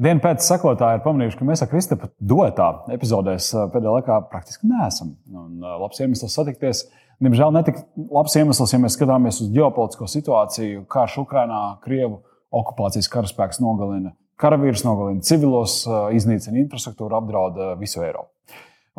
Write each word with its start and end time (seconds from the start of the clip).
Dienu 0.00 0.22
pēc 0.24 0.46
sekotāji 0.46 0.96
ir 0.96 1.02
pamanījuši, 1.04 1.36
ka 1.36 1.44
mēs 1.44 1.60
ar 1.60 1.68
Kristapam 1.68 2.12
duetā 2.24 2.70
epizodēs 2.94 3.50
pēdējā 3.72 3.90
laikā 3.98 4.16
praktiski 4.30 4.70
neesam. 4.70 5.10
Un, 5.28 5.58
labs 5.60 6.00
iemesls 6.00 6.36
satikties. 6.38 6.86
Diemžēl 7.20 7.52
netika 7.52 7.82
labs 8.08 8.36
iemesls, 8.40 8.72
ja 8.72 8.80
mēs 8.80 8.96
skatāmies 8.96 9.42
uz 9.44 9.50
ģeopolitisko 9.52 10.08
situāciju. 10.08 10.86
Karš 10.88 11.18
Ukrainā, 11.20 11.60
Krievu 11.84 12.22
okupācijas 12.48 13.10
karaspēks 13.12 13.60
nogalina 13.60 14.14
karavīrus, 14.40 14.86
nogalina 14.86 15.20
civilos, 15.26 15.82
iznīcina 16.16 16.62
infrastruktūru, 16.62 17.18
apdraud 17.20 17.60
visu 17.82 18.00
Eiropu. 18.00 18.32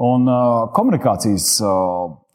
Un 0.01 0.29
komunikācijas 0.77 1.47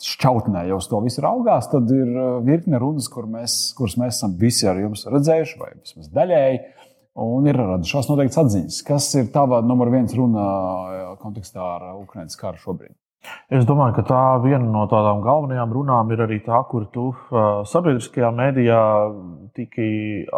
šķautnē 0.07 0.67
jau 0.69 0.81
uz 0.83 0.91
to 0.91 0.99
visu 1.07 1.23
raugās, 1.23 1.71
tad 1.71 1.87
ir 1.95 2.11
virkne 2.47 2.83
runas, 2.83 3.07
kur 3.11 3.31
mēs, 3.31 3.71
kuras 3.79 3.95
mēs 4.03 4.19
esam 4.19 4.35
visi 4.43 4.67
ar 4.67 4.83
jums 4.83 5.07
redzējuši, 5.07 5.57
vai 5.63 5.71
vismaz 5.79 6.11
daļēji. 6.19 6.61
Un 7.17 7.49
ir 7.49 7.57
radušās 7.57 8.11
noteikti 8.11 8.37
atziņas. 8.43 8.83
Kas 8.85 9.09
ir 9.17 9.31
tava 9.33 9.63
numur 9.65 9.89
viens 9.93 10.13
runa 10.17 10.45
kontekstā 11.23 11.65
ar 11.65 11.87
Ukraiņas 11.97 12.37
karu 12.37 12.61
šobrīd? 12.61 12.93
Es 13.51 13.65
domāju, 13.67 13.97
ka 13.97 14.05
tā 14.07 14.23
viena 14.43 14.67
no 14.69 14.85
tādām 14.91 15.23
galvenajām 15.25 15.73
runām 15.75 16.13
ir 16.15 16.23
arī 16.27 16.39
tā, 16.45 16.61
kur 16.71 16.85
tu 16.93 17.09
uh, 17.11 17.65
sabiedriskajā 17.67 18.31
mēdījā 18.37 18.83
tiki 19.57 19.89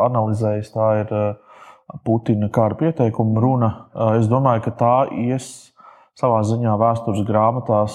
analizējis. 0.06 0.70
Tā 0.73 0.88
ir 1.02 1.12
uh, 1.16 1.59
Putina 2.04 2.51
kara 2.52 2.77
pieteikuma 2.79 3.40
runa. 3.40 3.70
Es 4.18 4.29
domāju, 4.29 4.66
ka 4.66 4.74
tā 4.76 4.95
ies 5.24 5.73
savā 6.18 6.42
ziņā 6.45 6.74
vēstures 6.76 7.23
grāmatās 7.24 7.95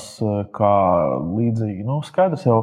kā 0.56 0.74
līdzīgi. 1.22 1.84
Nu, 1.86 2.00
skaidrs 2.06 2.48
jau 2.48 2.58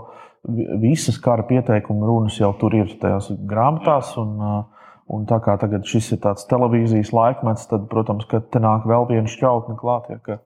visas 0.82 1.20
kara 1.22 1.44
pieteikuma 1.46 2.08
runas 2.08 2.38
jau 2.40 2.50
tur 2.58 2.74
ir 2.74 2.90
tajās 2.98 3.30
grāmatās. 3.46 4.16
Un, 4.18 4.34
uh, 4.42 4.79
Un 5.10 5.26
tā 5.26 5.40
kā 5.42 5.56
tagad 5.58 5.88
šis 5.90 6.12
ir 6.14 6.20
tāds 6.22 6.46
televīzijas 6.50 7.10
laikmets, 7.16 7.66
tad, 7.70 7.88
protams, 7.90 8.28
ka 8.30 8.38
te 8.46 8.62
nāk 8.62 8.86
vēl 8.86 9.08
viena 9.08 9.30
šķautne 9.30 9.74
klāt, 9.80 10.06
ja, 10.12 10.20
ka, 10.22 10.38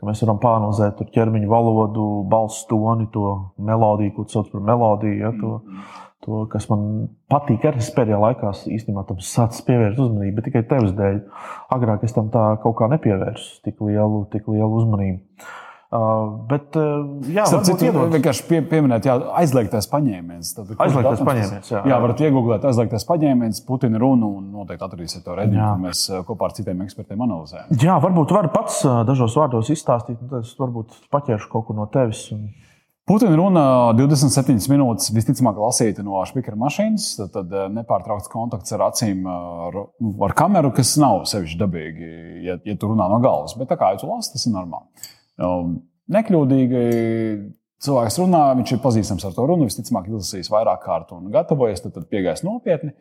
ka 0.00 0.08
mēs 0.08 0.22
varam 0.24 0.40
pāranalizēt 0.40 1.02
ķermeņa 1.12 1.50
valodu, 1.50 2.06
balss 2.30 2.64
toni, 2.70 3.10
to 3.12 3.34
melodiju, 3.60 4.14
ko 4.16 4.24
sauc 4.32 4.48
par 4.54 4.64
melodiju. 4.64 5.18
Ja, 5.20 5.34
to, 5.36 5.58
to, 6.24 6.40
kas 6.54 6.70
man 6.72 6.82
patīk, 7.28 7.68
arī 7.68 7.84
pēdējā 7.98 8.22
laikā 8.24 8.54
īstenībā 8.78 9.04
tam 9.10 9.20
sācis 9.20 9.66
pievērst 9.68 10.00
uzmanību, 10.06 10.38
bet 10.38 10.48
tikai 10.48 10.64
tevis 10.72 10.96
dēļ. 10.96 11.22
Agrāk 11.76 12.08
es 12.08 12.16
tam 12.16 12.32
tā 12.32 12.48
kaut 12.64 12.78
kā 12.80 12.88
nepievērsu 12.94 13.60
tik 13.68 13.84
lielu, 13.84 14.24
tik 14.32 14.48
lielu 14.48 14.72
uzmanību. 14.80 15.20
Uh, 15.88 16.34
bet, 16.44 16.74
uh, 16.76 17.30
jā, 17.32 17.46
citu, 17.64 17.88
vienkārši 18.12 18.42
pie, 18.44 18.58
pieminēt, 18.68 19.06
jā, 19.08 19.14
aizliegtais 19.40 19.86
paņēmiens. 19.88 20.50
Tad, 20.58 20.74
aizliegtais 20.84 21.22
paņēmiens, 21.24 21.70
jā. 21.72 21.80
Jā, 21.88 22.00
varat 22.04 22.20
iegūglēt 22.26 22.66
aizliegtais 22.68 23.08
paņēmiens, 23.08 23.62
Putina 23.64 23.96
runu 24.02 24.28
un 24.36 24.50
noteikti 24.52 24.84
atradīsiet 24.84 25.24
to 25.24 25.38
redzējumu, 25.38 25.70
ko 25.78 25.86
mēs 25.86 26.04
uh, 26.12 26.20
kopā 26.28 26.50
ar 26.50 26.56
citiem 26.58 26.84
ekspertiem 26.84 27.24
analizējam. 27.24 27.72
Jā, 27.80 27.96
varbūt 28.04 28.36
var 28.36 28.50
pats 28.52 28.82
uh, 28.84 29.00
dažos 29.08 29.40
vārdos 29.40 29.72
izstāstīt, 29.72 30.20
tad 30.20 30.44
es 30.44 30.52
varbūt 30.60 31.08
paķeršu 31.08 31.48
kaut 31.56 31.70
ko 31.70 31.80
no 31.80 31.88
tevis. 31.88 32.26
Un... 32.36 32.50
Putina 33.08 33.32
runa 33.40 33.66
27 33.96 34.68
minūtes 34.68 35.08
visticamāk 35.16 35.56
lasīta 35.56 36.04
no 36.04 36.20
spīkera 36.28 36.60
mašīnas, 36.68 37.14
tad, 37.22 37.38
tad 37.38 37.72
nepārtraukts 37.80 38.28
kontakts 38.28 38.76
ar 38.76 38.90
acīm, 38.90 39.24
ar, 39.24 39.86
nu, 40.04 40.18
ar 40.28 40.36
kameru, 40.36 40.76
kas 40.76 40.98
nav 41.00 41.24
sevišķi 41.32 41.62
dabīgi, 41.64 42.16
ja, 42.44 42.60
ja 42.60 42.76
tu 42.76 42.92
runā 42.92 43.08
no 43.08 43.24
galvas. 43.24 43.56
Bet 43.56 43.72
tā 43.72 43.80
kā 43.80 43.94
jau 43.94 44.02
tu 44.04 44.12
lasi, 44.12 44.36
tas 44.36 44.44
ir 44.44 44.52
normāli. 44.52 45.08
Um, 45.38 45.78
nekļūdīgi 46.10 46.82
cilvēks 47.84 48.18
runā, 48.22 48.42
viņš 48.58 48.74
ir 48.74 48.82
pazīstams 48.82 49.26
ar 49.28 49.36
to 49.36 49.46
runu, 49.46 49.68
visticamāk, 49.68 50.10
izlasījis 50.10 50.50
vairāk 50.52 50.82
kārt 50.84 51.14
un 51.14 51.30
gatavojies, 51.34 51.84
tad, 51.84 51.94
tad 51.96 52.08
piegājis 52.10 52.44
nopietni. 52.46 52.94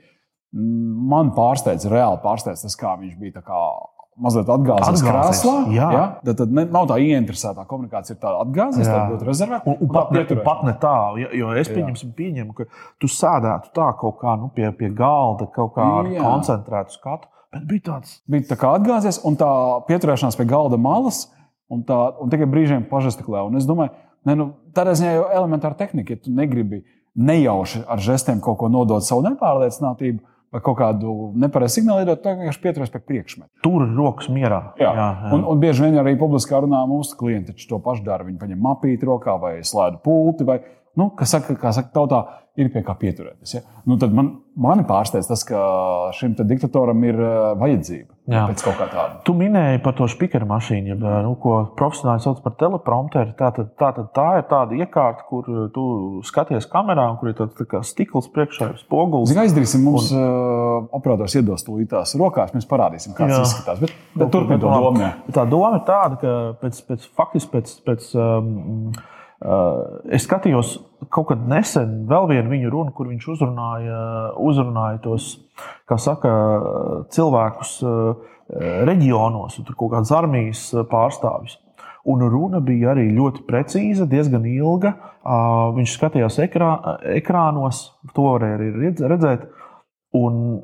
Man 0.53 1.33
pārsteidz, 1.35 1.89
reāli 1.91 2.21
pārsteidz 2.23 2.63
tas, 2.63 2.75
kā 2.79 2.93
viņš 3.01 3.17
bija 3.19 3.43
kā 3.45 3.61
mazliet 4.17 4.49
atgāzies 4.49 5.03
krēslā. 5.05 5.55
Jā, 5.75 5.87
ja? 5.93 6.03
tad, 6.25 6.39
tad 6.39 6.53
ne, 6.55 6.63
nav 6.73 6.87
tā 6.89 6.97
ieinteresētā 7.03 7.65
komunikācija, 7.69 8.15
ir 8.15 8.21
tāda 8.21 8.41
atgāzies, 8.45 8.87
tāda 8.87 9.13
ļoti 9.13 9.27
rezervēta. 9.27 9.73
Un, 9.73 9.79
un 9.83 9.91
pat, 9.93 10.13
ne, 10.15 10.23
un 10.33 10.43
pat 10.45 10.63
ne 10.65 10.75
tā, 10.81 10.97
jo, 11.37 11.51
es 11.61 11.71
pieņemsim, 11.73 12.13
pieņemu, 12.17 12.55
ka 12.57 12.67
tu 13.01 13.09
sēdētu 13.11 13.73
tā 13.77 13.89
kaut 13.99 14.17
kā 14.21 14.37
nu, 14.41 14.49
pie, 14.55 14.69
pie 14.77 14.89
galda, 14.95 15.49
kaut 15.53 15.75
kā 15.77 15.87
Jā. 16.09 16.21
koncentrētu 16.23 16.97
skatu. 16.97 17.29
Bet 17.53 17.67
bija 17.69 17.85
tāds. 17.91 18.17
Bija 18.27 18.49
tā 18.49 18.57
kā 18.59 18.73
atgāzies, 18.75 19.21
un 19.27 19.37
tā 19.39 19.49
pieturēšanās 19.87 20.39
pie 20.39 20.47
galda 20.49 20.79
malas 20.81 21.27
Un, 21.73 21.83
tā, 21.87 21.97
un 22.23 22.31
tikai 22.31 22.47
brīžiem 22.47 22.85
pažestiklē. 22.87 23.41
Un 23.47 23.59
es 23.59 23.67
domāju, 23.67 23.91
ne, 24.27 24.37
nu, 24.39 24.45
tādā 24.75 24.93
ziņā 24.95 25.17
jau 25.17 25.27
elementāra 25.41 25.75
tehnika, 25.79 26.15
ja 26.15 26.23
tu 26.23 26.31
negribi 26.31 26.85
nejauši 27.17 27.83
ar 27.89 28.01
žestiem 28.03 28.39
kaut 28.43 28.59
ko 28.61 28.69
nodot 28.71 29.03
savu 29.03 29.25
nepārliecinātību. 29.27 30.23
Vai 30.47 30.61
kaut 30.63 30.77
kādu 30.79 31.13
nepareizu 31.35 31.81
signālu 31.81 32.05
iedot, 32.05 32.21
tā 32.23 32.31
vienkārši 32.31 32.61
pieturas 32.63 32.91
pie 32.93 33.01
priekšmeta. 33.03 33.49
Tur 33.65 33.83
ir 33.83 33.89
rokas 33.97 34.29
mierā. 34.31 34.61
Jā, 34.79 34.93
jā, 34.95 35.07
jā. 35.25 35.31
Un, 35.35 35.41
un 35.43 35.59
bieži 35.59 35.83
vien 35.83 35.97
arī 35.99 36.13
publiskā 36.15 36.61
runā 36.63 36.79
mūsu 36.87 37.17
klienti 37.19 37.51
to 37.67 37.81
pašu 37.83 38.05
dara. 38.05 38.23
Viņi 38.23 38.39
paņem 38.39 38.61
mapīti 38.63 39.09
rokā 39.09 39.35
vai 39.41 39.51
slēdz 39.67 39.99
pulti. 40.05 40.47
Vai, 40.47 40.61
nu, 40.97 41.11
kas 41.17 41.35
saka, 41.35 41.55
kā 41.61 41.73
saka 41.75 41.93
tautā, 41.95 42.25
ir 42.57 42.71
pie 42.73 42.81
kā 42.85 42.95
pieturēties. 42.97 43.53
Ja? 43.53 43.61
Nu, 43.87 43.95
tad 44.01 44.13
man, 44.17 44.31
mani 44.57 44.83
pārsteidz 44.87 45.29
tas, 45.29 45.43
ka 45.45 45.59
šim 46.17 46.33
diktatoram 46.39 47.03
ir 47.05 47.17
uh, 47.21 47.33
vajadzība 47.59 48.33
Jā. 48.33 48.45
pēc 48.49 48.63
kaut 48.65 48.79
kā 48.79 48.87
tāda. 48.89 49.19
Tu 49.27 49.35
minēji 49.37 49.81
par 49.85 49.93
to 49.99 50.07
spīķeru 50.09 50.47
mašīnu, 50.49 50.91
jeb, 50.91 51.03
nu, 51.27 51.35
ko 51.41 51.59
profesionāli 51.77 52.23
sauc 52.23 52.41
par 52.43 52.55
teleprompteri. 52.59 53.35
Tā, 53.37 53.51
tā, 53.53 53.67
tad, 53.77 53.99
tā 54.15 54.27
ir 54.39 54.47
tāda 54.49 54.79
iekārta, 54.81 55.27
kur 55.29 55.49
tu 55.75 55.83
skaties 56.27 56.65
kamerā, 56.71 57.05
kur 57.21 57.31
ir 57.31 57.37
tāds 57.37 57.61
tā 57.61 57.83
stikls 57.85 58.29
priekšā, 58.33 58.71
spogulis. 58.81 59.29
Zini, 59.31 59.43
aizdarīsim 59.45 59.85
mums 59.85 60.09
un... 60.15 60.23
uh, 60.23 60.87
operators 60.97 61.37
iedos 61.37 61.65
tūlītās 61.67 62.15
rokās, 62.19 62.55
mēs 62.57 62.65
parādīsim, 62.69 63.13
kā 63.17 63.29
tas 63.29 63.51
izskatās. 63.51 63.85
Bet, 63.85 63.93
bet 64.17 64.33
turpiniet 64.33 64.65
to 64.65 64.73
domu. 64.73 65.13
Tā 65.37 65.45
doma 65.49 65.77
ir 65.77 65.85
tāda, 65.87 66.19
ka 66.23 66.33
pēc, 66.63 66.81
pēc 66.89 67.07
faktiski 67.13 67.53
pēc. 67.53 67.77
pēc 67.85 68.09
um, 68.17 68.97
es 69.37 70.25
skatījos 70.25 70.77
kaut 71.13 71.27
kad 71.29 71.43
nesen 71.49 72.07
vēl 72.09 72.25
vienu 72.31 72.49
viņa 72.55 72.71
runu, 72.73 72.93
kur 72.97 73.11
viņš 73.11 73.27
uzrunāja, 73.35 73.99
uzrunāja 74.41 74.97
tos, 75.03 75.27
saka, 76.01 76.31
cilvēkus 77.13 77.75
uh, 77.85 78.33
reģionos, 78.87 79.59
tur 79.61 79.77
kaut 79.77 79.93
kādas 79.93 80.13
armijas 80.15 80.63
pārstāvjus. 80.89 81.59
Un 82.07 82.23
runa 82.31 82.61
bija 82.63 82.93
arī 82.93 83.09
ļoti 83.11 83.43
precīza, 83.49 84.07
diezgan 84.07 84.45
ilga. 84.47 84.93
Viņš 85.75 85.95
skatījās 85.97 86.37
ekrā, 86.45 86.69
ekrānos, 87.17 87.81
to 88.15 88.29
varēja 88.29 88.59
arī 88.59 88.93
redzēt. 89.11 89.43
Un 90.15 90.61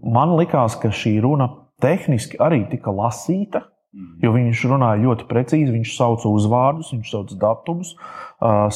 man 0.00 0.32
likās, 0.38 0.78
ka 0.80 0.88
šī 0.88 1.18
runa 1.20 1.50
tehniski 1.84 2.40
arī 2.40 2.62
tika 2.70 2.94
lasīta. 2.94 3.66
Jo 4.22 4.32
viņš 4.34 4.64
runāja 4.70 5.02
ļoti 5.02 5.26
precīzi, 5.30 5.72
viņš 5.74 5.94
sauca 5.96 6.30
uzvārdus, 6.30 6.92
viņš 6.94 7.10
sauca 7.10 7.38
datumus, 7.40 7.94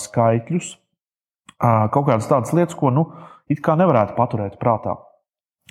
skaitļus, 0.03 0.73
kaut 1.63 2.07
kādas 2.09 2.29
tādas 2.31 2.55
lietas, 2.57 2.77
ko 2.79 2.91
nu, 2.95 3.07
it 3.51 3.63
kā 3.63 3.77
nevarētu 3.79 4.17
paturēt 4.19 4.59
prātā. 4.63 4.97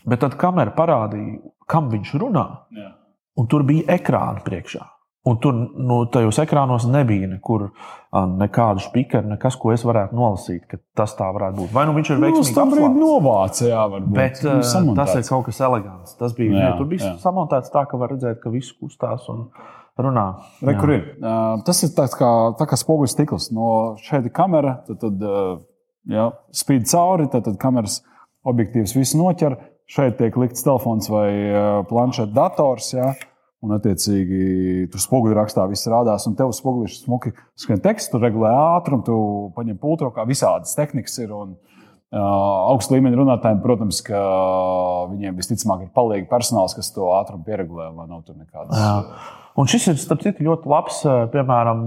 Bet 0.08 0.24
tad 0.24 0.38
kamera 0.40 0.74
parādīja, 0.76 1.40
kam 1.70 1.92
viņš 1.92 2.14
runā, 2.22 2.46
Jā. 2.74 2.90
un 3.38 3.50
tur 3.52 3.66
bija 3.68 3.98
ekrāna 4.00 4.42
priekšā. 4.46 4.86
Un 5.22 5.36
tur 5.38 5.54
nu, 5.54 6.00
tajos 6.10 6.40
ekrānos 6.42 6.88
nebija 6.90 7.28
nekur 7.30 7.68
nekādu 8.40 8.82
spīkeru, 8.82 9.30
nekas, 9.30 9.54
ko 9.62 9.70
es 9.70 9.84
varētu 9.86 10.18
nolasīt, 10.18 10.64
ka 10.66 10.80
tas 10.98 11.14
tā 11.20 11.28
varētu 11.36 11.60
būt. 11.60 11.70
Vai 11.76 11.84
nu 11.86 11.94
viņš 11.94 12.10
ir 12.10 12.18
nu, 12.18 12.24
veiksmīgs? 12.26 12.54
Tas 12.58 12.72
bija 12.74 12.90
novācis, 12.96 13.68
jā, 13.70 13.84
varbūt. 13.92 14.16
Bet 14.18 14.42
nu, 14.48 14.96
tas 14.98 15.14
ir 15.14 15.28
kaut 15.30 15.46
kas 15.46 15.62
elegants. 15.68 16.18
Tas 16.18 16.34
bija, 16.38 16.56
jā, 16.56 16.72
ne, 16.72 16.74
tur 16.80 16.90
bija 16.90 17.06
jā. 17.06 17.14
samontēts 17.22 17.70
tā, 17.70 17.86
ka 17.86 18.02
var 18.02 18.16
redzēt, 18.16 18.42
ka 18.42 18.50
viss 18.50 18.74
kustās 18.82 19.30
un 19.30 19.46
runā. 20.02 20.26
Re, 20.66 20.78
kur 20.82 20.96
ir? 20.98 21.06
Uh, 21.22 21.62
tas 21.70 21.86
ir 21.86 21.94
kā, 21.94 22.34
tā 22.58 22.72
kā 22.74 22.82
spoguļu 22.82 23.14
stikls. 23.14 23.52
No 23.54 23.72
šeit 24.02 24.26
ir 24.26 24.34
kamera, 24.34 24.80
tad, 24.90 25.06
tad 25.06 25.22
jā, 26.10 26.32
spīd 26.64 26.90
cauri, 26.90 27.30
tad, 27.30 27.46
tad 27.46 27.62
kameras 27.62 28.02
objektīvs 28.50 28.98
visu 28.98 29.22
noķer. 29.22 29.60
Šeit 29.92 30.18
tiek 30.18 30.34
likts 30.40 30.66
telefons 30.66 31.14
vai 31.14 31.30
planšeta 31.90 32.34
dators. 32.34 32.96
Jā. 32.96 33.12
Un, 33.62 33.76
attiecīgi, 33.76 34.38
tur 34.90 35.02
spoguļrakstā 35.04 35.68
viss 35.70 35.90
rādās, 35.92 36.24
un 36.26 36.34
tev 36.34 36.50
spoguļš 36.58 36.96
smuki 37.04 37.30
skrien 37.62 37.82
teksts, 37.84 38.10
tu 38.10 38.18
regulē 38.18 38.50
ātrumu, 38.58 39.06
tu 39.06 39.18
paņem 39.54 39.78
pultro, 39.82 40.10
kā 40.16 40.26
visādas 40.26 40.74
tehnikas 40.74 41.20
ir. 41.22 41.36
Un, 41.38 41.52
uh, 41.54 41.70
augsta 42.12 42.96
līmeņa 42.96 43.20
runātājiem, 43.20 43.62
protams, 43.64 44.02
ka 44.06 44.22
viņiem 45.12 45.38
visticamāk 45.38 45.86
ir 45.86 45.94
palīgi 45.96 46.28
personāls, 46.32 46.76
kas 46.78 46.92
to 46.96 47.12
ātrumu 47.16 47.46
pieregulē, 47.46 47.92
lai 47.94 48.08
nav 48.10 48.26
tur 48.26 48.40
nekādas. 48.40 48.82
Jā. 48.82 49.38
Un 49.60 49.68
šis 49.68 49.88
ir 49.92 50.00
citu, 50.00 50.46
ļoti 50.48 50.70
labs 50.72 51.02
piemēram, 51.34 51.86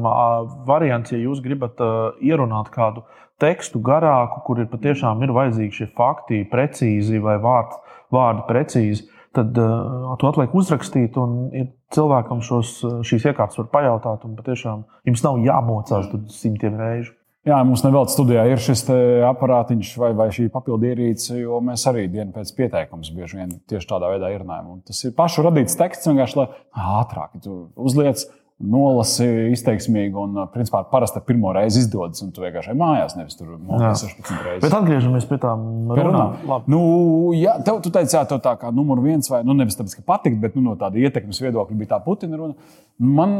variants, 0.68 1.14
ja 1.14 1.20
jūs 1.20 1.40
gribat 1.44 1.80
ierunāt 2.20 2.68
kādu 2.72 3.04
tekstu 3.40 3.80
garāku, 3.82 4.42
kur 4.46 4.60
ir 4.62 4.68
patiešām 4.70 5.22
ir 5.24 5.32
vajadzīgi 5.34 5.78
šie 5.80 5.88
fakti 5.96 6.44
precīzi 6.50 7.20
vai 7.24 7.38
vārdi, 7.42 7.80
vārdi 8.14 8.44
precīzi 8.48 9.08
tad 9.36 9.58
uh, 9.60 10.14
to 10.20 10.30
atliek 10.30 10.54
uzrakstīt. 10.56 11.18
Un, 11.20 11.36
ja 11.54 11.66
cilvēkam 11.94 12.40
šos, 12.44 12.78
šīs 13.06 13.28
iekārtas 13.30 13.60
var 13.60 13.68
pajautāt, 13.74 14.24
un 14.28 14.38
patiešām 14.38 14.86
jums 15.10 15.26
nav 15.26 15.42
jāmocās 15.44 16.10
simtiem 16.34 16.78
reižu. 16.80 17.14
Jā, 17.44 17.58
mums 17.60 17.82
nevēl 17.84 18.06
studijā 18.08 18.46
ir 18.48 18.60
šis 18.62 18.86
aparātiņš 19.28 19.88
vai, 20.00 20.08
vai 20.16 20.30
šī 20.32 20.46
papildu 20.52 20.88
ierīce, 20.88 21.34
jo 21.42 21.58
mēs 21.64 21.82
arī 21.90 22.06
dienu 22.08 22.32
pēc 22.32 22.54
pieteikuma 22.56 23.04
bieži 23.12 23.36
vien 23.36 23.50
tieši 23.68 23.90
tādā 23.90 24.08
veidā 24.14 24.30
ierunājam. 24.32 24.78
Tas 24.88 25.02
ir 25.04 25.12
pašu 25.18 25.44
radīts 25.44 25.76
teksts, 25.76 26.08
vienkārši 26.08 26.38
lai 26.40 26.46
ātrāk 26.72 27.36
uzliec 27.76 28.24
nolasi 28.62 29.26
izteiksmīgi 29.50 30.14
un, 30.18 30.36
principā, 30.52 30.84
parasti 30.86 31.20
pirmo 31.26 31.50
reizi 31.54 31.82
izdodas, 31.82 32.22
un 32.22 32.30
tu 32.32 32.44
vienkārši 32.44 32.74
mājās, 32.78 33.16
nevis 33.18 33.34
tur 33.38 33.56
monētas 33.58 34.04
16 34.06 34.44
reizes. 34.46 34.62
Bet 34.62 34.76
atgriežamies 34.78 35.26
pie 35.28 35.38
tām 35.42 35.90
runām. 35.90 36.36
Nu, 36.70 36.82
jā, 37.34 37.56
tev, 37.66 37.80
tu 37.84 37.90
teici, 37.94 38.14
jā, 38.14 38.22
tev 38.30 38.38
tā 38.44 38.54
kā 38.60 38.70
numur 38.74 39.02
viens, 39.04 39.26
vai 39.30 39.42
nu, 39.46 39.56
nevis 39.58 39.78
tāpēc, 39.78 39.98
ka 39.98 40.06
patikt, 40.14 40.38
bet 40.42 40.54
nu, 40.54 40.62
no 40.68 40.76
tāda 40.80 41.02
ietekmes 41.02 41.42
viedokļa 41.42 41.80
bija 41.80 41.96
tā 41.96 42.00
Putina 42.06 42.38
runa. 42.38 42.54
Man 43.02 43.34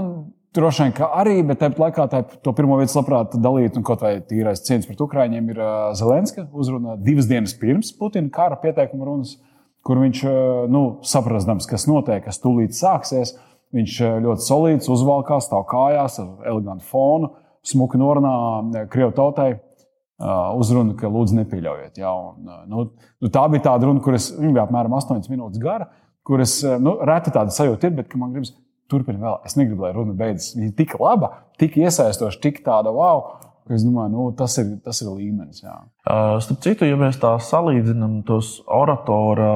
droši 0.54 0.88
vien 0.88 0.98
arī, 1.06 1.38
bet 1.46 1.62
tāpat 1.62 1.80
laikā 1.86 2.08
tā, 2.10 2.24
to 2.42 2.54
pirmo 2.58 2.80
vietu 2.82 2.98
labprāt 2.98 3.38
dalīt, 3.38 3.78
un 3.78 3.86
kaut 3.86 4.02
vai 4.02 4.16
tīrais 4.18 4.62
cieņas 4.66 4.90
pret 4.90 5.06
Ukraiņiem 5.06 5.50
ir 5.54 5.64
Zelenska 5.98 6.48
uzruna 6.52 6.98
divas 6.98 7.30
dienas 7.30 7.54
pirms 7.58 7.94
Putina 7.98 8.30
kara 8.34 8.58
pieteikuma 8.62 9.08
runas, 9.08 9.38
kur 9.84 10.02
viņš 10.02 10.26
nu, 10.72 10.84
saprastams, 11.06 11.66
kas 11.70 11.86
notiek, 11.90 12.22
kas 12.26 12.42
tūlīt 12.42 12.76
sāksies 12.76 13.34
Viņš 13.74 13.94
eh, 14.04 14.16
ļoti 14.22 14.46
solīts, 14.46 14.90
uzvalkās, 14.92 15.48
stāv 15.48 15.66
kājās 15.70 16.20
ar 16.22 16.50
elegantu 16.50 16.86
fonu, 16.86 17.32
smuki 17.66 17.98
norunā 18.00 18.34
eh, 18.62 18.88
Krievijas 18.90 19.16
tautai. 19.18 19.50
Eh, 19.54 20.42
uzrunu, 20.60 20.94
ka 20.98 21.10
lūdzu 21.10 21.40
nepieļaujiet. 21.40 21.98
Ja, 21.98 22.12
un, 22.14 22.50
nu, 22.70 22.84
nu, 23.18 23.30
tā 23.34 23.42
bija 23.50 23.64
tāda 23.66 23.88
runa, 23.88 24.02
kuras 24.04 24.30
bija 24.38 24.62
apmēram 24.62 24.94
8 24.94 25.26
minūtes 25.32 25.58
gara, 25.62 25.88
kuras 26.24 26.60
nu, 26.80 26.94
reti 27.02 27.34
tāda 27.34 27.50
sajūta 27.52 27.90
ir, 27.90 27.96
bet 27.98 28.14
man 28.20 28.30
gribas 28.36 28.54
turpināt 28.90 29.24
vēl. 29.24 29.40
Es 29.48 29.58
negribu, 29.58 29.82
lai 29.82 29.90
runa 29.96 30.14
beidzas. 30.16 30.52
Viņa 30.54 30.70
ir 30.70 30.76
tik 30.78 30.94
laba, 31.02 31.32
tik 31.60 31.80
iesaistoša, 31.82 32.40
tik 32.46 32.62
tāda 32.66 32.94
wow. 32.94 33.24
Es 33.72 33.80
domāju, 33.80 34.12
nu, 34.12 34.24
tas, 34.36 34.54
ir, 34.60 34.74
tas 34.84 34.98
ir 35.00 35.08
līmenis. 35.08 35.62
Jā. 35.64 35.78
Uh, 36.04 36.34
starp 36.44 36.60
citu, 36.66 36.84
ja 36.84 36.98
mēs 37.00 37.16
tā 37.20 37.30
salīdzinām 37.40 38.18
tos 38.28 38.58
oratora 38.68 39.54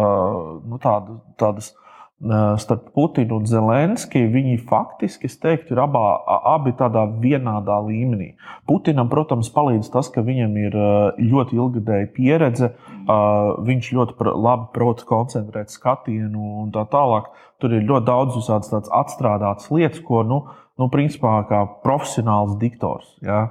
nu, 0.64 0.78
tādu, 0.80 1.18
tādas 1.38 1.74
starp 2.18 2.88
Putinu 2.94 3.36
un 3.38 3.46
Zelenski, 3.46 4.24
viņi 4.26 4.56
faktiski, 4.66 5.28
es 5.30 5.36
teiktu, 5.38 5.76
ir 5.76 5.82
abā, 5.84 6.02
abi 6.50 6.72
tādā 6.74 7.04
vienādā 7.22 7.78
līmenī. 7.86 8.32
Putinam, 8.66 9.06
protams, 9.12 9.50
palīdz 9.54 9.90
tas, 9.94 10.10
ka 10.10 10.24
viņam 10.26 10.56
ir 10.58 10.78
ļoti 11.22 11.58
ilgadēja 11.58 12.10
pieredze, 12.16 12.72
viņš 13.06 13.92
ļoti 13.94 14.34
labi 14.34 14.66
prot 14.74 15.04
koncentrēt 15.06 15.70
skatienu 15.70 16.64
un 16.64 16.74
tā 16.74 16.88
tālāk. 16.90 17.30
Tur 17.62 17.74
ir 17.74 17.86
ļoti 17.86 18.06
daudz 18.06 18.34
visādas 18.38 18.90
atstrādātas 18.94 19.70
lietas, 19.70 20.02
ko, 20.02 20.24
nu, 20.26 20.42
nu 20.78 20.90
principā, 20.90 21.40
kā 21.46 21.64
profesionāls 21.86 22.58
diktors. 22.58 23.14
Ja? 23.22 23.46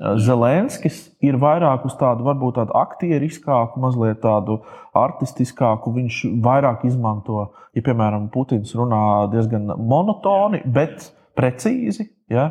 Zelenskis 0.00 1.10
ir 1.20 1.36
vairāk 1.40 1.84
uz 1.84 1.94
tādu, 2.00 2.24
varbūt 2.24 2.56
tādu 2.56 2.72
aktieriskāku, 2.80 3.82
mazliet 3.82 4.22
tādu 4.22 4.62
artistiskāku. 4.96 5.92
Viņš 5.98 6.22
vairāk 6.44 6.86
izmanto, 6.88 7.50
ja, 7.76 7.84
piemēram, 7.84 8.30
Putins 8.32 8.72
runā 8.76 9.28
diezgan 9.32 9.68
monotoni, 9.76 10.62
bet 10.64 11.10
precīzi. 11.36 12.08
Ja? 12.32 12.48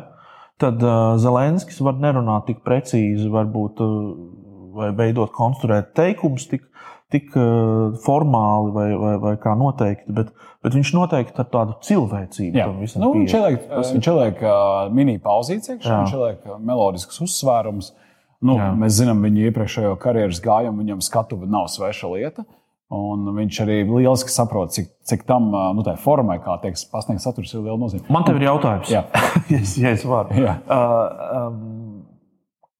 Tad 0.62 0.82
uh, 0.84 1.16
Zelenskis 1.18 1.80
var 1.82 1.98
nerunāt 1.98 2.46
tik 2.50 2.62
precīzi, 2.66 3.26
varbūt, 3.32 3.82
uh, 3.82 4.70
vai 4.76 4.92
veidot, 4.94 5.32
konstruēt 5.34 5.90
teikumus 5.98 6.46
tik, 6.50 6.68
tik 7.10 7.32
uh, 7.38 7.96
formāli 8.04 8.74
vai, 8.74 8.88
vai, 8.98 9.14
vai 9.22 9.32
kā 9.42 9.54
noteikti. 9.58 10.12
Bet, 10.16 10.30
bet 10.64 10.76
viņš 10.76 10.92
noteikti 10.96 11.42
ar 11.42 11.48
tādu 11.52 11.76
cilvēcību 11.86 12.54
tam 12.58 12.78
visam 12.82 13.04
nu, 13.04 13.10
viņš 13.18 13.34
ieliek, 13.38 13.66
Tas... 13.70 13.90
viņš 13.96 14.10
ieliek 14.12 14.44
uh, 14.44 14.92
mini 14.94 15.18
pauzīti, 15.22 15.76
viņš 15.80 16.14
ieliek 16.16 16.46
melodiskus 16.58 17.20
uzsvērumus. 17.26 17.92
Nu, 18.40 18.56
Jā. 18.56 18.70
mēs 18.72 18.96
zinām 18.96 19.20
viņu 19.20 19.50
iepriekšējo 19.50 19.98
karjeras 20.00 20.40
gājumu, 20.40 20.80
viņam 20.80 21.02
skatuve 21.04 21.48
nav 21.50 21.68
sveša 21.68 22.08
lieta. 22.14 22.46
Un 22.90 23.28
viņš 23.36 23.58
arī 23.62 23.74
lieliski 23.86 24.32
saprot, 24.34 24.72
cik, 24.74 24.88
cik 25.06 25.20
tam 25.28 25.52
nu, 25.76 25.84
formai, 26.02 26.40
kā 26.42 26.56
tiek 26.64 26.74
pasniegts 26.90 27.28
saturs, 27.28 27.52
ir 27.54 27.62
liela 27.62 27.78
nozīme. 27.78 28.02
Man 28.10 28.24
te 28.26 28.34
ir 28.34 28.48
jautājums, 28.48 28.90
ja, 28.96 29.04
ja 29.52 29.92
es 29.92 30.02
varu. 30.08 30.34
Jā. 30.34 30.56
Uh, 30.66 31.20
um, 31.38 31.60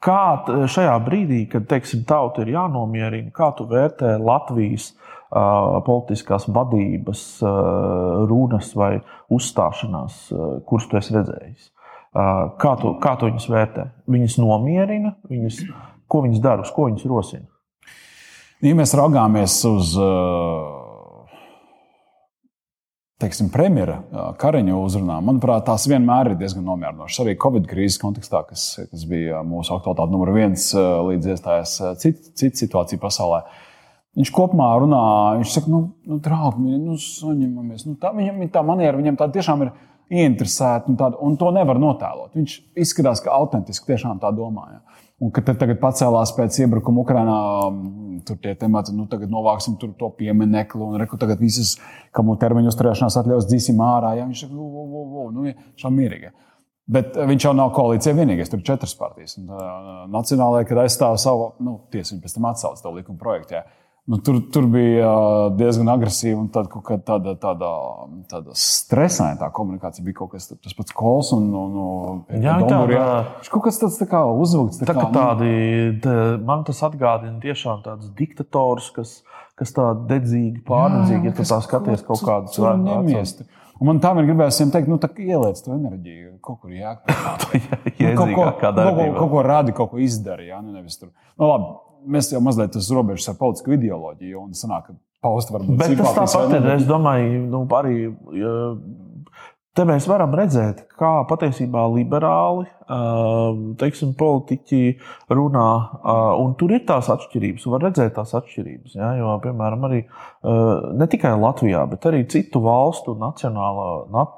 kā 0.05 0.23
šajā 0.70 0.94
brīdī, 1.05 1.44
kad 1.52 1.69
teiksim, 1.70 2.05
tauta 2.08 2.44
ir 2.44 2.55
jānomierina, 2.55 3.31
kā 3.37 3.50
tu 3.56 3.67
vērtē 3.70 4.17
Latvijas 4.20 4.93
politiskās 5.87 6.49
vadības 6.50 7.23
runas 8.31 8.73
vai 8.75 8.97
uzstāšanās, 9.31 10.25
kuras 10.67 10.88
tu 10.91 10.99
esi 10.99 11.14
redzējis. 11.14 11.70
Kā 12.11 12.75
tu, 12.81 12.97
kā 12.99 13.14
tu 13.19 13.29
viņus 13.29 13.47
vērtē? 13.52 13.87
Viņas 14.11 14.41
nomierina, 14.43 15.14
viņas, 15.31 15.62
ko 16.11 16.25
viņas 16.25 16.43
dara, 16.43 16.67
uz 16.67 16.73
ko 16.75 16.88
viņas 16.88 17.06
rosina? 17.06 17.47
Ja 18.61 18.75
mēs 18.76 18.93
raugāmies 18.99 19.55
uz 19.70 19.94
teiksim, 23.20 23.50
premjera 23.52 23.99
Kariņa 24.40 24.76
uzrunām, 24.81 25.26
manuprāt, 25.28 25.64
tās 25.69 25.87
vienmēr 25.90 26.32
ir 26.32 26.38
diezgan 26.40 26.64
nomierinošas. 26.67 27.22
Arī 27.25 27.37
Covid 27.40 27.67
krīzes 27.70 28.00
kontekstā, 28.02 28.43
kas, 28.49 28.64
kas 28.90 29.05
bija 29.08 29.43
mūsu 29.46 29.75
aktualitāte 29.76 30.14
numur 30.14 30.32
viens 30.37 30.70
līdz 30.76 31.34
iestājās 31.34 31.76
cita 32.02 32.32
cit 32.40 32.62
situācija 32.62 33.02
pasaulē. 33.02 33.43
Viņš 34.19 34.32
kopumā 34.34 34.72
runā, 34.82 35.02
viņš 35.38 35.52
saka, 35.55 35.70
nu, 35.70 35.84
nu 36.08 36.19
draugi, 36.22 36.81
nu, 36.81 36.96
saņemamies. 36.99 37.87
Nu, 37.87 37.94
tā, 38.00 38.11
viņam 38.17 38.43
tā 38.50 38.64
maniera, 38.67 38.99
viņam 38.99 39.20
tā 39.20 39.28
tiešām 39.37 39.62
ir 39.66 39.70
ieinteresēta, 40.11 40.90
un, 40.90 40.99
tāda, 40.99 41.20
un 41.23 41.37
to 41.38 41.52
nevar 41.55 41.78
notēlot. 41.78 42.34
Viņš 42.34 42.56
izskatās, 42.82 43.23
ka 43.23 43.37
autentiski 43.37 43.93
tiešām 43.93 44.19
tā 44.23 44.32
domāja. 44.34 44.81
Un 45.20 45.32
kad 45.37 45.50
tagad 45.61 45.76
pacēlās 45.82 46.31
pēc 46.32 46.62
iebrukuma 46.62 47.02
Ukrajinā, 47.02 47.38
tur 48.25 48.38
tie 48.40 48.55
temati, 48.56 48.94
nu, 48.96 49.05
tagad 49.11 49.28
novāksim 49.32 49.76
to 49.81 50.08
pieminekli, 50.17 50.81
un 50.81 50.96
reku 51.00 51.19
tagad 51.20 51.43
visas, 51.43 51.75
kam 52.17 52.31
termiņu 52.40 52.72
uzturēšanās 52.72 53.19
atļaus 53.20 53.49
dzīsim 53.50 53.82
ārā. 53.84 54.14
Ja? 54.17 54.28
Viņš 54.31 54.46
saka, 54.46 54.56
nu, 54.56 54.70
nu, 54.70 55.02
nu, 55.11 55.26
nu, 55.37 55.75
šā 55.81 55.93
mierīgi. 55.93 56.32
Bet 56.90 57.14
viņš 57.14 57.46
jau 57.46 57.52
nav 57.55 57.75
koalīcijā 57.76 58.17
vienīgais, 58.17 58.49
tur 58.50 58.62
ir 58.62 58.67
četras 58.67 58.96
partijas. 58.99 59.37
Un, 59.38 59.52
uh, 59.52 60.00
Nacionālajā, 60.11 60.70
kad 60.70 60.81
aizstāv 60.87 61.20
savu, 61.23 61.52
nu, 61.62 61.76
tiesu, 61.93 62.14
viņi 62.14 62.25
pēc 62.25 62.38
tam 62.38 62.49
atsauc 62.50 62.81
to 62.82 62.94
likuma 62.96 63.20
projektu. 63.20 63.58
Ja? 63.58 63.66
Nu, 64.08 64.17
tur, 64.25 64.41
tur 64.50 64.64
bija 64.67 65.11
diezgan 65.55 65.91
agresīva 65.93 66.41
un 66.41 66.49
tāda, 66.50 66.81
tāda, 67.06 67.35
tāda, 67.38 67.69
tāda 68.31 68.55
stresaina 68.58 69.37
tā 69.38 69.50
komunikācija. 69.55 70.05
Bija 70.06 70.23
kaut 70.23 70.32
kas 70.32 70.49
tas 70.50 70.75
pats 70.75 70.94
kols 70.97 71.31
un, 71.37 71.50
jā, 72.32 72.56
tā, 72.64 72.81
jā. 72.91 73.05
Viņš 73.43 73.52
kaut 73.52 73.67
kas 73.69 73.81
tāds 73.82 74.00
tā 74.00 74.08
kā 74.11 74.23
uzvilkts. 74.32 74.81
Tā 74.81 74.88
tā 74.88 74.97
kā, 74.97 75.05
nu. 75.05 75.14
tādi, 75.14 75.52
tā, 76.02 76.14
man 76.49 76.64
tas 76.67 76.81
atgādina 76.88 77.37
tiešām 77.44 77.85
tādus 77.85 78.11
diktatorus, 78.17 78.88
kas, 78.97 79.12
kas 79.61 79.76
tā 79.76 79.92
dedzīgi, 80.09 80.64
pārnedzīgi, 80.66 81.30
ja 81.30 81.37
tu 81.37 81.47
tā 81.52 81.61
skaties 81.69 82.07
kaut 82.09 82.25
kādus 82.25 82.57
vērtīgus. 82.57 83.37
Un 83.80 83.88
man 83.88 84.00
tā 84.02 84.11
ir 84.16 84.26
gribējusi 84.28 84.61
viņiem 84.61 84.73
teikt, 84.75 84.90
nu, 84.92 84.99
tā 85.00 85.09
ieliec 85.25 85.61
to 85.64 85.73
enerģiju, 85.73 86.35
kaut 86.45 86.59
kur 86.64 86.73
jākļūt. 86.75 87.47
nu, 88.00 88.11
kaut, 88.19 88.35
ko, 88.35 88.49
kaut, 88.59 88.80
ko, 88.80 89.07
kaut 89.21 89.30
ko 89.37 89.45
radi, 89.47 89.76
kaut 89.76 89.95
ko 89.95 90.02
izdari. 90.04 90.50
Jā, 90.50 90.59
nu, 90.61 90.75
nevis 90.75 90.99
tur. 91.00 91.14
Nu, 91.40 91.47
labi, 91.49 91.71
mēs 92.07 92.33
jau 92.33 92.40
mazliet 92.45 92.76
uz 92.78 92.90
robežas 92.95 93.33
ar 93.33 93.38
politisku 93.40 93.76
ideoloģiju 93.76 94.42
un 94.42 94.57
sanāk, 94.57 94.90
ka 94.90 94.97
paust 95.25 95.52
varbūt. 95.52 95.78
Bet 95.80 95.97
tas 96.00 96.16
tāpat 96.16 96.57
ir, 96.57 96.69
es 96.76 96.88
domāju, 96.88 97.45
nu, 97.52 97.64
arī. 97.80 97.97
Te 99.80 99.84
mēs 99.88 100.04
varam 100.04 100.34
redzēt, 100.37 100.82
kā 101.00 101.22
patiesībā 101.25 101.87
liberāli 101.88 102.66
teiksim, 103.80 104.10
politiķi 104.18 104.80
runā, 105.32 105.68
un 106.37 106.52
tur 106.60 106.75
ir 106.76 106.82
tās 106.84 107.08
atšķirības. 107.14 107.64
Var 107.72 107.87
redzēt 107.87 108.12
tās 108.18 108.34
atšķirības. 108.37 108.99
Ja? 108.99 109.14
Jo, 109.16 109.38
piemēram, 109.40 109.87
arī 109.88 110.02
ne 111.00 111.08
tikai 111.08 111.32
Latvijā, 111.40 111.87
bet 111.88 112.04
arī 112.10 112.26
citu 112.28 112.60
valstu 112.66 113.14
nacionālā, 113.22 113.88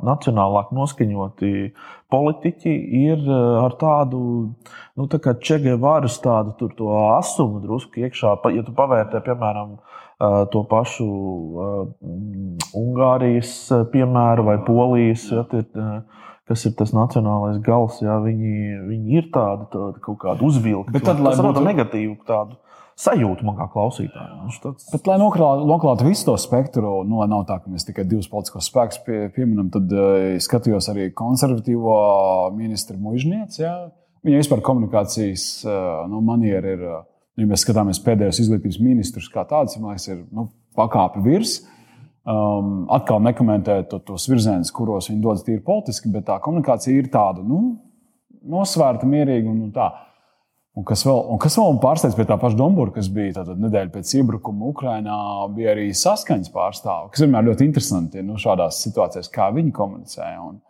nacionālāk 0.07 0.71
noskaņoti 0.79 1.53
politiķi 2.13 2.77
ir 3.01 3.27
ar 3.35 3.75
tādu 3.81 4.23
nu, 4.95 5.09
tā 5.11 5.35
Čegevaras 5.43 6.21
tādu 6.23 6.71
asumu 7.17 7.65
drusku 7.67 8.07
iekšā. 8.07 8.37
Ja 8.55 8.63
tu 8.63 8.77
pavērtē, 8.79 9.25
piemēram, 9.27 9.75
to 10.53 10.63
pašu 10.71 11.07
Ungārijas 12.79 13.55
piemēru 13.93 14.47
vai 14.47 14.59
Polijas, 14.67 15.25
ja, 15.33 15.45
tie, 15.51 15.65
kas 16.49 16.67
ir 16.69 16.75
tas 16.79 16.93
nacionālais 16.95 17.61
gals, 17.65 18.01
ja, 18.05 18.19
viņi, 18.23 18.83
viņi 18.89 19.17
ir 19.19 19.31
tādi, 19.35 19.69
tādi 19.73 20.03
kaut 20.05 20.21
kādi 20.23 20.47
uzvilkti. 20.47 20.95
Bet 20.95 21.07
tad, 21.09 21.23
lai 21.25 21.35
būtu 21.39 21.65
negatīvu 21.65 22.19
tādu 22.29 22.59
sajūtu 23.03 23.47
man 23.47 23.57
kā 23.59 23.69
klausītājam. 23.73 24.51
Tāds... 24.63 24.89
Bet, 24.93 25.09
lai 25.09 25.19
noklātu, 25.19 26.07
visu 26.07 26.29
to 26.29 26.37
spektru, 26.41 27.01
nu, 27.09 27.23
nav 27.31 27.47
tā, 27.49 27.59
ka 27.63 27.73
mēs 27.73 27.87
tikai 27.89 28.05
divus 28.09 28.29
politiskos 28.31 28.69
spēkus 28.71 29.01
pie, 29.07 29.25
pieminam, 29.35 29.71
tad 29.75 29.91
uh, 29.97 30.35
skatījos 30.43 30.91
arī 30.93 31.09
konservatīvo 31.17 31.97
ministru 32.59 32.99
mužnieci. 33.01 33.65
Ja. 33.65 33.77
Viņa 34.23 34.43
vispār 34.45 34.63
komunikācijas 34.63 35.47
uh, 35.67 36.05
nu, 36.11 36.23
maniera 36.27 36.77
ir. 36.77 36.85
Uh, 36.91 37.09
Ja 37.41 37.49
mēs 37.49 37.63
skatāmies 37.65 38.01
pēdējos 38.05 38.43
izglītības 38.43 38.81
ministrus, 38.85 39.31
kā 39.33 39.47
tāds, 39.49 39.79
liekas, 39.81 40.09
ir 40.13 40.25
nu, 40.37 40.51
pakāpe 40.77 41.23
virs. 41.25 41.63
Um, 42.23 42.85
atkal 42.93 43.23
nekomentēt 43.25 43.89
to, 43.91 43.99
tos 44.13 44.29
virzienus, 44.31 44.71
kuros 44.75 45.09
viņi 45.11 45.23
dodas 45.25 45.43
tīri 45.47 45.63
politiski, 45.65 46.13
bet 46.13 46.29
tā 46.29 46.37
komunikācija 46.45 46.95
ir 46.95 47.09
tāda 47.11 47.43
nu, 47.43 47.63
nosvērta, 48.53 49.09
mierīga 49.09 49.51
un, 49.51 49.65
un 49.67 49.73
tā. 49.75 49.89
Un 50.73 50.87
kas 50.89 51.03
vēl, 51.05 51.19
un 51.35 51.41
kas 51.41 51.59
vēl 51.59 51.75
pārsteidz 51.83 52.15
pie 52.17 52.25
tā 52.29 52.39
paša 52.41 52.57
Dombūra, 52.57 52.95
kas 52.95 53.11
bija 53.13 53.35
tātad, 53.41 53.59
nedēļa 53.61 53.93
pēc 53.93 54.13
iebrukuma 54.21 54.71
Ukrajinā, 54.71 55.17
bija 55.53 55.75
arī 55.75 55.91
saskaņas 55.97 56.53
pārstāvja, 56.55 57.11
kas 57.13 57.25
vienmēr 57.25 57.49
ļoti 57.51 57.67
interesanti 57.69 58.23
nu, 58.25 58.39
šādās 58.41 58.79
situācijās, 58.87 59.29
kā 59.35 59.51
viņi 59.53 59.75
komunicē. 59.77 60.31
Un, 60.47 60.63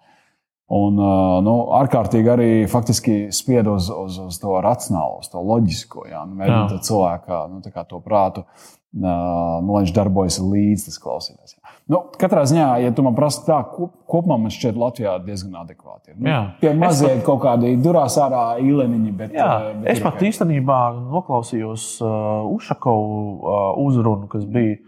un 0.73 1.00
nu, 1.45 1.57
ārkārtīgi 1.81 2.31
arī 2.33 2.50
faktiski 2.71 3.17
spied 3.35 3.69
uz, 3.69 3.91
uz, 3.93 4.21
uz 4.26 4.38
to 4.41 4.55
racionālo, 4.64 5.21
uz 5.21 5.33
to 5.33 5.43
loģisko, 5.45 6.07
jā, 6.11 6.23
nu, 6.29 6.38
mēģinot 6.41 6.87
cilvēku 6.88 7.43
nu, 7.52 7.61
to 7.62 8.00
prātu 8.05 8.47
nu, 8.93 9.73
viņš 9.73 9.93
darbojas 9.97 10.38
līdzi 10.43 10.91
tas 10.91 11.00
klausītājs. 11.02 11.57
Nu, 11.91 11.99
katrā 12.21 12.45
ziņā, 12.47 12.67
ja 12.85 12.93
tu 12.95 13.02
man 13.05 13.17
prasa 13.17 13.43
tā, 13.47 13.59
kopumā 13.73 14.37
man 14.38 14.52
šķiet, 14.55 14.76
Latvijā 14.79 15.17
diezgan 15.25 15.59
adekvāti. 15.64 16.14
Nu, 16.14 16.37
tie 16.61 16.71
mazie 16.79 17.09
pat... 17.09 17.25
kaut 17.26 17.43
kādi 17.43 17.73
durās 17.83 18.17
ārā 18.23 18.45
īleniņi. 18.62 19.12
Bet, 19.19 19.35
jā, 19.37 19.49
bet 19.81 19.97
es 19.97 20.02
pat 20.05 20.23
īstenībā 20.29 20.79
noklausījos 21.00 21.87
uh, 22.05 22.47
Ušakovu 22.52 23.19
uh, 23.19 23.61
uzrunu, 23.83 24.31
kas 24.31 24.47
bija. 24.47 24.79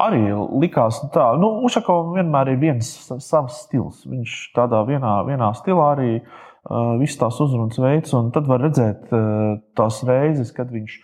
Arī 0.00 0.24
likās, 0.58 0.98
ka 1.14 1.32
nu, 1.38 1.52
Ušakovam 1.68 2.16
vienmēr 2.16 2.54
ir 2.54 2.62
viens 2.62 2.88
savs 3.06 3.60
stils. 3.62 4.02
Viņš 4.10 4.38
tādā 4.56 4.80
vienā, 4.88 5.20
vienā 5.28 5.52
stilā 5.54 5.92
arī 5.94 6.08
uh, 6.18 6.96
visas 6.98 7.20
tās 7.20 7.38
uzrunas 7.44 7.78
veids, 7.78 8.14
un 8.18 8.32
tad 8.34 8.50
var 8.50 8.64
redzēt 8.64 9.12
uh, 9.14 9.60
tās 9.78 10.00
reizes, 10.08 10.50
kad 10.56 10.72
viņš 10.74 10.98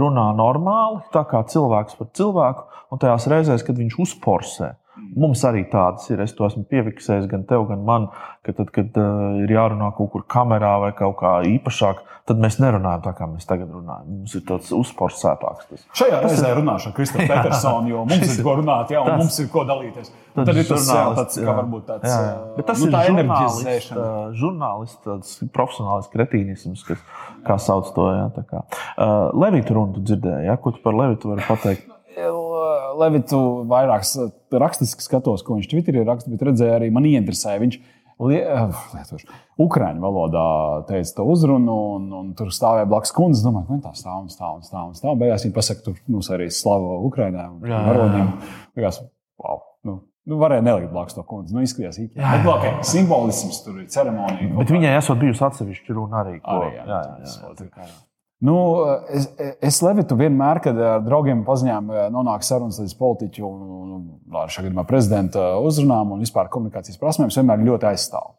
runā 0.00 0.30
normāli, 0.36 1.00
tā 1.12 1.24
kā 1.28 1.42
cilvēks 1.48 1.96
par 1.98 2.08
cilvēku, 2.16 2.64
un 2.92 3.00
tajās 3.00 3.28
reizēs, 3.32 3.64
kad 3.66 3.78
viņš 3.80 3.98
uzporsē. 4.04 4.72
Mums 4.92 5.40
arī 5.48 5.62
tādas 5.72 6.04
ir. 6.12 6.20
Es 6.20 6.34
to 6.36 6.44
esmu 6.44 6.66
piefiksējis 6.68 7.24
gan 7.30 7.46
tev, 7.48 7.64
gan 7.70 7.80
man, 7.86 8.10
ka 8.44 8.52
tad, 8.58 8.68
kad 8.74 8.98
uh, 9.00 9.38
ir 9.40 9.52
jārunā 9.54 9.88
kaut 9.96 10.10
kur 10.12 10.24
kamerā 10.28 10.74
vai 10.82 10.90
kaut 10.96 11.14
kā 11.22 11.38
īpašāk, 11.48 12.02
tad 12.28 12.42
mēs 12.42 12.58
nerunājam 12.60 13.00
tā, 13.06 13.12
kā 13.16 13.28
mēs 13.30 13.48
tagad 13.48 13.70
runājam. 13.72 14.10
Mums 14.18 14.34
ir 14.36 14.42
tāds 14.46 14.68
uzporsētāks. 14.76 15.70
Tas. 15.70 15.86
Šajā 15.96 16.18
reizē 16.26 16.50
runāšu 16.58 16.90
ar 16.90 16.96
Kristofru 16.98 17.28
Petersonu, 17.30 17.88
jo 17.88 18.02
mums 18.10 18.34
ir 18.36 18.44
ko 18.44 18.56
runāt, 18.60 18.92
jā, 18.92 19.00
un 19.00 19.10
tas, 19.14 19.22
mums 19.22 19.38
ir 19.40 19.48
ko 19.54 19.64
dalīties. 19.70 20.12
Tad, 20.32 20.44
tad 20.50 20.60
ir 20.60 20.68
tas 20.68 20.90
tāds, 20.90 21.40
kā 21.40 21.56
varbūt 21.56 21.88
tāds. 21.88 22.12
Jā, 22.12 22.18
jā. 22.26 22.36
Bet 22.58 22.68
tas 22.68 22.84
nu, 22.84 22.90
ir 22.92 23.08
žurnālists, 23.08 23.96
žurnālists, 24.42 25.40
profesionāls 25.56 26.12
kretīnisms, 26.12 26.84
kas, 26.88 27.00
kā 27.48 27.56
sauc 27.60 27.90
to. 27.96 28.10
Jā, 28.12 28.28
uh, 28.60 29.32
Levita 29.40 29.76
runu 29.76 29.96
tu 29.96 30.04
dzirdēji, 30.12 30.50
ja? 30.50 30.60
ko 30.60 30.76
tu 30.76 30.84
par 30.84 31.00
Levitu 31.00 31.32
vari 31.32 31.48
pateikt? 31.48 31.91
Levitu 32.98 33.40
vairāk 33.70 34.04
rakstiski 34.62 35.04
skatos, 35.04 35.44
ko 35.46 35.56
viņš 35.58 35.70
Twitterī 35.70 36.04
raksta, 36.06 36.30
bet 36.32 36.44
redzēju 36.50 36.76
arī 36.76 36.90
man 36.94 37.08
ieinteresēja. 37.08 37.62
Viņš 37.62 37.78
eh, 37.78 38.78
lietoši, 38.96 39.40
Ukrāņu 39.62 40.04
valodā 40.04 40.46
teica 40.90 41.16
to 41.18 41.26
uzrunu, 41.32 41.76
un, 41.96 42.06
un 42.20 42.30
tur 42.38 42.52
stāvēja 42.54 42.88
blakus 42.90 43.14
kundze. 43.16 43.44
Domāju, 43.46 43.80
ka 43.80 43.90
tā 43.90 43.96
stāv 44.02 44.22
un 44.22 44.30
stāv 44.32 44.60
un 44.60 44.64
stāv. 44.66 44.86
Un 44.92 44.96
stāv. 44.98 45.18
Beigās 45.20 45.46
viņa 45.46 45.58
pasaka, 45.58 45.84
tur 45.88 46.00
mums 46.12 46.30
arī 46.34 46.48
slava 46.52 47.00
Ukrāņai 47.08 47.50
un 47.50 47.76
varoņiem. 47.90 48.32
Beigās, 48.76 49.02
wow, 49.42 49.62
nu, 49.88 50.00
Nu, 50.22 50.36
varēja 50.38 50.62
nelikt 50.62 50.92
blakus 50.92 51.16
to 51.16 51.24
kundzi. 51.26 51.50
Nu, 51.50 51.64
izskatījās, 51.66 51.96
ka 52.14 52.36
tā 52.44 52.54
ir 52.68 52.76
simbolisms, 52.86 53.58
tur 53.64 53.80
ir 53.82 53.88
ceremonija. 53.90 54.52
Bet 54.54 54.70
viņai 54.70 54.92
esot 55.00 55.18
bijusi 55.18 55.42
atsevišķa 55.48 55.96
runa 55.96 56.20
arī. 56.20 56.36
Ko, 56.44 56.60
arī 56.60 56.76
jā, 56.76 56.84
jā, 56.86 57.00
jā, 57.02 57.32
jā, 57.58 57.88
jā. 57.88 57.88
Nu, 58.42 58.56
es, 59.14 59.28
es 59.62 59.76
Levitu 59.86 60.16
vienmēr, 60.18 60.58
kad 60.64 60.78
ar 60.82 61.02
draugiem 61.06 61.44
paziņām 61.46 61.90
eh, 61.92 62.06
nonāk 62.10 62.42
sarunas 62.42 62.80
līdz 62.82 62.96
politiķu 62.98 63.46
un, 63.46 63.60
un 63.94 64.48
šajā 64.50 64.64
gadījumā 64.66 64.82
prezidenta 64.88 65.52
uzrunām 65.62 66.16
un 66.16 66.24
vispār 66.24 66.50
komunikācijas 66.50 66.98
prasmēm, 66.98 67.30
es 67.30 67.38
vienmēr 67.38 67.62
ļoti 67.68 67.86
aizstāvu. 67.92 68.34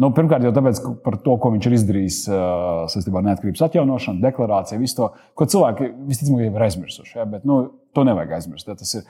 Nu, 0.00 0.08
pirmkārt, 0.16 0.46
jau 0.46 0.54
tāpēc, 0.56 0.80
par 1.04 1.18
to, 1.20 1.34
ko 1.36 1.50
viņš 1.52 1.68
ir 1.68 1.76
izdarījis 1.76 2.22
eh, 2.32 2.46
saistībā 2.94 3.20
ar 3.20 3.26
neatkarības 3.28 3.66
atjaunošanu, 3.68 4.24
deklarāciju, 4.24 4.80
visu 4.80 4.98
to, 5.02 5.10
ko 5.36 5.48
cilvēki 5.52 5.90
visticamāk 6.08 6.46
jau 6.46 6.54
ir 6.54 6.66
aizmirsuši. 6.70 7.16
Ja? 7.18 7.28
Bet 7.28 7.44
nu, 7.48 7.60
to 7.92 8.08
nevajag 8.08 8.32
aizmirst. 8.38 8.72
Ja? 8.72 8.78
Tas, 8.80 8.96
ir, 8.96 9.04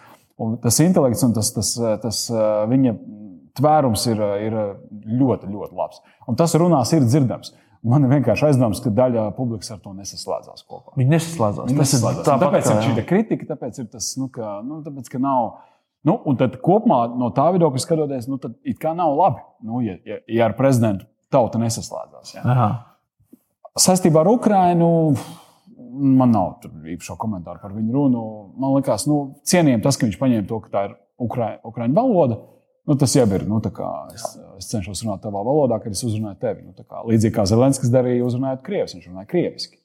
tas 0.64 0.82
intelekts 0.82 1.22
un 1.22 1.38
tas, 1.38 1.52
tas, 1.54 1.70
tas 2.02 2.24
eh, 2.34 2.48
viņa 2.72 2.96
tvērums 3.62 4.10
ir, 4.10 4.26
ir 4.48 4.58
ļoti, 5.22 5.54
ļoti 5.54 5.78
labs. 5.78 6.02
Un 6.26 6.40
tas 6.40 6.58
runās 6.58 6.90
ir 6.98 7.06
dzirdams. 7.06 7.54
Man 7.82 8.06
ir 8.06 8.12
vienkārši 8.12 8.46
aizdoms, 8.46 8.78
ka 8.84 8.92
daļa 8.94 9.24
publikas 9.34 9.72
ar 9.74 9.80
to 9.82 9.90
nesaslēdzās 9.96 10.62
kopā. 10.70 10.92
Viņi 11.00 11.16
nesaslēdzās. 11.16 11.66
Viņi 11.66 11.80
nesaslēdzās. 11.80 12.22
Tas 12.22 12.28
ir 12.28 12.30
tāpat, 12.30 12.44
tāpēc 12.46 12.68
kā, 12.68 12.74
ir 12.76 12.84
šī 12.86 13.04
kritika, 13.08 13.48
tāpēc 13.48 13.80
ir 13.82 13.88
tas, 13.90 14.10
nu, 14.20 14.28
ka, 14.30 14.52
nu, 14.66 14.78
tāpēc, 14.86 15.10
ka 15.10 15.18
nav. 15.22 15.48
Nu, 16.06 16.14
un 16.30 16.38
tad 16.38 16.54
kopumā 16.62 17.00
no 17.18 17.32
tā 17.34 17.48
viedokļa 17.54 17.82
skatoties, 17.82 18.28
nu, 18.30 18.38
tad 18.42 18.54
it 18.66 18.78
kā 18.82 18.94
nav 18.98 19.16
labi, 19.18 19.42
nu, 19.66 19.82
ja, 19.82 19.96
ja, 20.06 20.18
ja 20.30 20.46
ar 20.46 20.54
prezidentu 20.58 21.06
tauta 21.32 21.58
nesaslēdzās. 21.62 22.36
Ja. 22.38 22.70
Saistībā 23.82 24.22
ar 24.22 24.30
Ukrajinu 24.30 24.90
man 25.92 26.32
nav 26.32 26.66
īpašo 26.88 27.16
komentāru 27.20 27.62
par 27.62 27.74
viņu 27.74 27.94
runu. 27.94 28.24
Man 28.60 28.76
liekas, 28.76 29.08
nu, 29.10 29.18
cienījami 29.48 29.82
tas, 29.84 29.98
ka 29.98 30.06
viņš 30.06 30.18
paņēma 30.20 30.48
to, 30.48 30.60
ka 30.64 30.72
tā 30.72 30.84
ir 30.88 30.96
Ukraiņu 31.22 31.96
valoda. 31.96 32.38
Nu, 32.88 32.96
tas 32.98 33.14
jau 33.14 33.26
ir. 33.30 33.44
Nu, 33.46 33.60
es, 34.14 34.24
es 34.58 34.70
cenšos 34.72 35.04
runāt 35.04 35.22
tavā 35.22 35.44
valodā, 35.46 35.78
kad 35.82 35.94
es 35.94 36.02
uzrunāju 36.02 36.40
tevi. 36.42 36.64
Nu, 36.66 36.74
kā, 36.82 37.04
līdzīgi 37.06 37.36
kā 37.36 37.44
Zelenskis 37.46 37.92
darīja, 37.94 38.24
uzrunājot 38.26 38.64
krievis, 38.66 38.96
viņš 38.96 39.08
runāja 39.10 39.30
krieviski. 39.30 39.78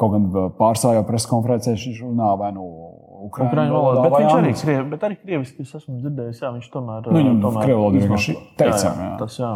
Kaut 0.00 0.14
gan 0.14 0.30
pārstāvjā 0.56 1.02
preses 1.04 1.28
konferencē 1.28 1.74
viņš 1.76 2.00
runā 2.06 2.30
vai 2.40 2.48
nu 2.56 2.64
Ukrāņu 3.28 3.74
valodā. 3.74 4.02
Bet 4.04 4.14
viņš 4.16 4.34
arī, 4.34 4.52
krievi, 4.58 4.84
bet 4.90 5.04
arī 5.06 5.16
krieviski 5.20 5.64
es 5.66 5.74
esmu 5.78 5.98
dzirdējis, 6.00 6.40
jā, 6.42 6.50
viņš 6.56 6.68
tomēr. 6.72 7.06
Nu, 7.06 7.14
viņam 7.18 7.40
tomēr 7.44 7.66
krievu 7.66 7.82
valodu 7.82 8.00
vienkārši 8.02 8.34
teicām. 8.60 8.98
Jā, 8.98 9.06
jā, 9.06 9.10
tas, 9.20 9.36
jā. 9.38 9.50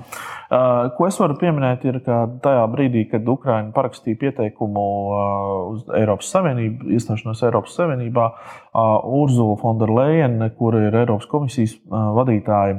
Uh, 0.47 0.91
ko 0.97 1.09
es 1.09 1.19
varu 1.23 1.39
pieminēt, 1.41 1.87
ir, 1.91 1.99
ka 2.07 2.19
tajā 2.45 2.67
brīdī, 2.73 3.07
kad 3.11 3.31
Ukraina 3.33 3.75
parakstīja 3.77 4.21
pieteikumu 4.23 4.85
uh, 4.87 5.55
uz 5.73 5.97
Eiropas 5.99 6.31
Savienību, 6.35 6.91
iestāšanos 6.97 7.43
Eiropas 7.49 7.79
Savienībā, 7.81 8.29
uh, 8.33 8.93
Urzula 9.23 9.57
Fonderleina, 9.63 10.51
kur 10.59 10.79
ir 10.79 10.95
Eiropas 11.03 11.27
komisijas 11.31 11.79
vadītāja, 11.91 12.79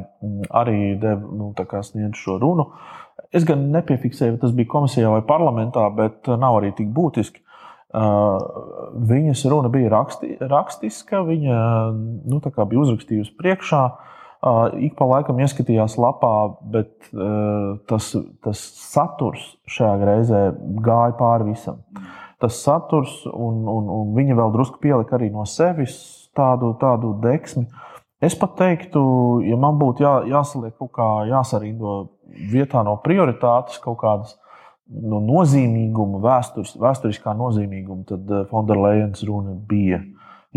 arī 0.61 0.93
deva 1.01 1.33
nu, 1.41 1.51
sniedz 1.87 2.21
šo 2.21 2.37
runu. 2.41 2.71
Es 3.35 3.43
gan 3.47 3.67
nepiefiksēju, 3.73 4.35
vai 4.37 4.41
tas 4.41 4.53
bija 4.55 4.71
komisijā 4.71 5.11
vai 5.11 5.23
parlamentā, 5.27 5.83
bet 5.95 6.29
nav 6.39 6.61
arī 6.61 6.71
tik 6.77 6.93
būtiski. 6.95 7.43
Viņas 7.93 9.45
runa 9.47 9.71
bija 9.71 9.89
raksti, 9.93 10.35
rakstiska, 10.43 11.21
viņa 11.23 11.59
nu, 12.27 12.41
bija 12.43 12.81
uzrakstījusi 12.83 13.35
priekšā. 13.39 13.83
Ik 14.83 14.93
pa 14.99 15.07
laikam 15.07 15.39
ieskatījās 15.41 15.95
lapā, 15.97 16.33
bet 16.61 17.09
tas, 17.89 18.11
tas 18.43 18.61
saturs 18.91 19.55
šajā 19.71 19.95
reizē 20.03 20.41
gāja 20.83 21.15
pāri 21.17 21.53
visam. 21.53 21.79
Tas 22.37 22.59
saturs, 22.61 23.23
un, 23.31 23.63
un, 23.65 23.87
un 23.89 24.11
viņa 24.13 24.35
vēl 24.37 24.51
drusku 24.53 24.81
pielika 24.83 25.15
arī 25.17 25.31
no 25.33 25.47
sevis 25.49 25.95
tādu, 26.37 26.75
tādu 26.77 27.15
deksmi. 27.23 27.65
Es 28.21 28.35
pat 28.37 28.55
teiktu, 28.57 29.01
ja 29.45 29.57
man 29.61 29.77
būtu 29.81 30.03
jā, 30.05 30.13
jāsaliek 30.29 30.75
kaut 30.77 30.91
kā 30.97 31.07
jāsarindo 31.29 31.97
vietā 32.51 32.83
no 32.85 32.97
prioritātes 33.01 33.79
kaut 33.81 33.99
kādas 34.01 34.35
no 34.89 35.21
nozīmīguma, 35.23 36.21
vēstures, 36.23 36.75
vēsturiskā 36.81 37.33
nozīmīguma, 37.37 38.05
tad 38.07 38.29
Fonderlejas 38.51 39.23
eh, 39.23 39.27
runa 39.29 39.57
bija 39.67 40.03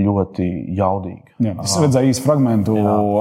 ļoti 0.01 0.45
jaudīga. 0.79 1.35
Jā, 1.43 1.53
es 1.61 1.73
redzēju 1.83 2.13
īsu 2.13 2.23
fragment, 2.25 2.69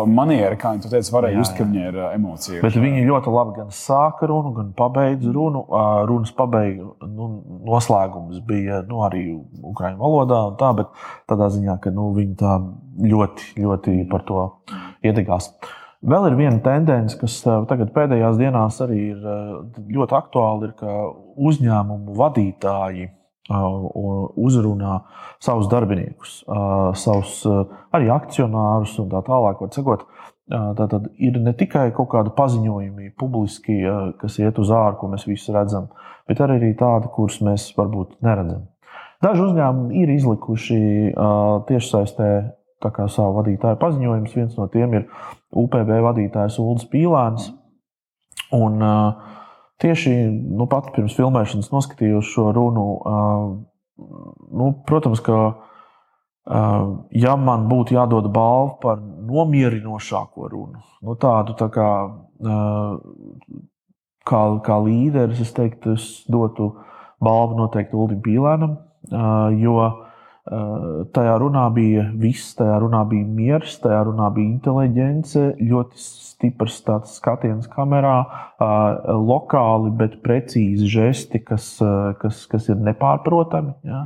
manieru, 0.08 0.56
kā 0.62 0.76
viņa 0.76 0.92
teica, 0.94 1.12
varēja 1.16 1.40
just, 1.42 1.56
ka 1.58 1.66
viņa 1.66 1.88
ir 1.90 1.98
eh, 1.98 2.12
emocija. 2.20 2.62
Bet 2.64 2.78
viņa 2.80 3.02
ļoti 3.10 3.34
labi 3.34 3.56
gan 3.58 3.74
sāka 3.76 4.30
runu, 4.30 4.54
gan 4.56 4.70
pabeidza 4.78 5.34
runu. 5.36 5.66
Runas 6.10 6.32
pabeiga 6.38 6.92
nu, 7.10 7.32
noslēgums 7.68 8.40
bija 8.48 8.84
nu, 8.88 9.02
arī 9.08 9.26
ukraiņu 9.74 10.00
valodā, 10.00 10.46
tā, 10.62 10.72
bet 10.78 10.94
tādā 11.32 11.50
ziņā, 11.58 11.80
ka 11.84 11.94
nu, 11.96 12.12
viņa 12.16 12.40
tā 12.40 12.56
ļoti, 13.10 13.52
ļoti 13.66 14.00
par 14.14 14.26
to 14.30 14.48
iedegās. 15.04 15.52
Uh, 15.60 15.76
Vēl 16.00 16.30
ir 16.30 16.36
viena 16.40 16.62
tendence, 16.64 17.18
kas 17.20 17.42
eh, 17.44 17.56
tagad 17.68 17.90
pēdējās 17.96 18.38
dienās 18.40 18.78
arī 18.86 19.00
ir 19.12 19.20
eh, 19.20 19.48
ļoti 19.98 20.16
aktuāla, 20.16 20.70
ir, 20.70 20.76
ka 20.80 20.94
uzņēmumu 21.50 22.16
vadītāji 22.16 23.10
eh, 23.10 23.66
uzrunā 24.40 25.02
savus 25.44 25.68
darbiniekus, 25.72 26.42
savus 27.00 27.38
arī 27.96 28.10
akcionārus 28.12 28.96
un 29.04 29.12
tā 29.12 29.24
tālāk. 29.28 29.64
Sakot, 29.76 30.08
Tātad 30.50 31.12
ir 31.22 31.36
ne 31.38 31.52
tikai 31.54 31.92
kaut 31.94 32.08
kāda 32.10 32.32
paziņojumi 32.34 33.12
publiski, 33.22 33.76
kas 34.18 34.40
iet 34.42 34.58
uz 34.58 34.72
ārā, 34.74 34.96
ko 34.98 35.06
mēs 35.12 35.28
visi 35.30 35.54
redzam, 35.54 35.92
bet 36.26 36.42
arī 36.42 36.72
tādi, 36.74 37.12
kurus 37.14 37.38
mēs 37.46 37.68
varbūt 37.78 38.16
neredzam. 38.26 38.64
Daži 39.22 39.44
uzņēmumi 39.46 40.02
ir 40.02 40.14
izlikuši 40.16 40.80
tiešsaistē 41.70 42.32
savu 42.82 43.40
vadītāju 43.40 43.80
paziņojumus. 43.82 44.36
Viens 44.36 44.58
no 44.58 44.68
tiem 44.72 44.94
ir 44.94 45.08
UPB 45.52 45.92
vadītājs 46.06 46.60
Ulrichs 46.60 46.90
Pīlāns. 46.92 47.50
Un, 48.56 48.82
tieši 49.82 50.14
nu, 50.32 50.68
pat 50.70 50.92
pirms 50.96 51.16
filmēšanas 51.18 51.72
noskatījos 51.74 52.32
šo 52.34 52.50
runu. 52.56 52.86
Nu, 54.50 54.72
protams, 54.88 55.22
ka 55.22 55.40
ja 57.14 57.36
man 57.38 57.68
būtu 57.70 57.94
jādod 57.94 58.32
balva 58.34 58.78
par 58.82 59.02
nomierinošāko 59.02 60.50
runu, 60.50 60.82
nu, 61.06 61.16
tādu 61.20 61.54
tā 61.60 61.68
kā, 61.74 61.90
kā, 64.26 64.42
kā 64.66 64.78
līderis, 64.86 65.44
es 65.46 65.54
teiktu, 65.54 65.94
es 66.00 66.08
dotu 66.32 66.72
balva 67.22 67.60
noteikti 67.60 68.00
Uldim 68.00 68.24
Pīlēnam, 68.26 68.78
jo 69.60 69.76
tajā 71.14 71.34
runā 71.42 71.66
bija 71.74 72.06
viss, 72.18 72.54
tajā 72.58 72.80
runā 72.82 73.04
bija 73.10 73.26
miers, 73.28 73.76
tajā 73.84 74.00
runā 74.08 74.30
bija 74.34 74.50
inteliģence, 74.50 75.44
ļoti 75.60 76.02
stiprs 76.02 76.80
skatiens 77.12 77.68
kamerā, 77.70 78.16
lokāli, 78.60 79.92
bet 80.00 80.20
precīzi 80.24 80.88
žesti, 80.90 81.44
kas, 81.46 81.68
kas, 82.22 82.46
kas 82.50 82.70
ir 82.72 82.80
nepārprotami. 82.88 83.76
Ja? 83.86 84.06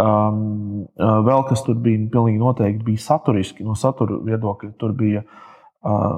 Um, 0.00 0.88
vēl 0.96 1.46
kas 1.50 1.62
tur 1.66 1.78
bija, 1.84 2.08
pilnīgi 2.12 2.40
noteikti 2.42 2.86
bija 2.90 3.04
saturiski, 3.06 3.66
no 3.66 3.76
satura 3.78 4.18
viedokļa. 4.26 4.74
Tur 4.80 4.96
bija 4.96 5.22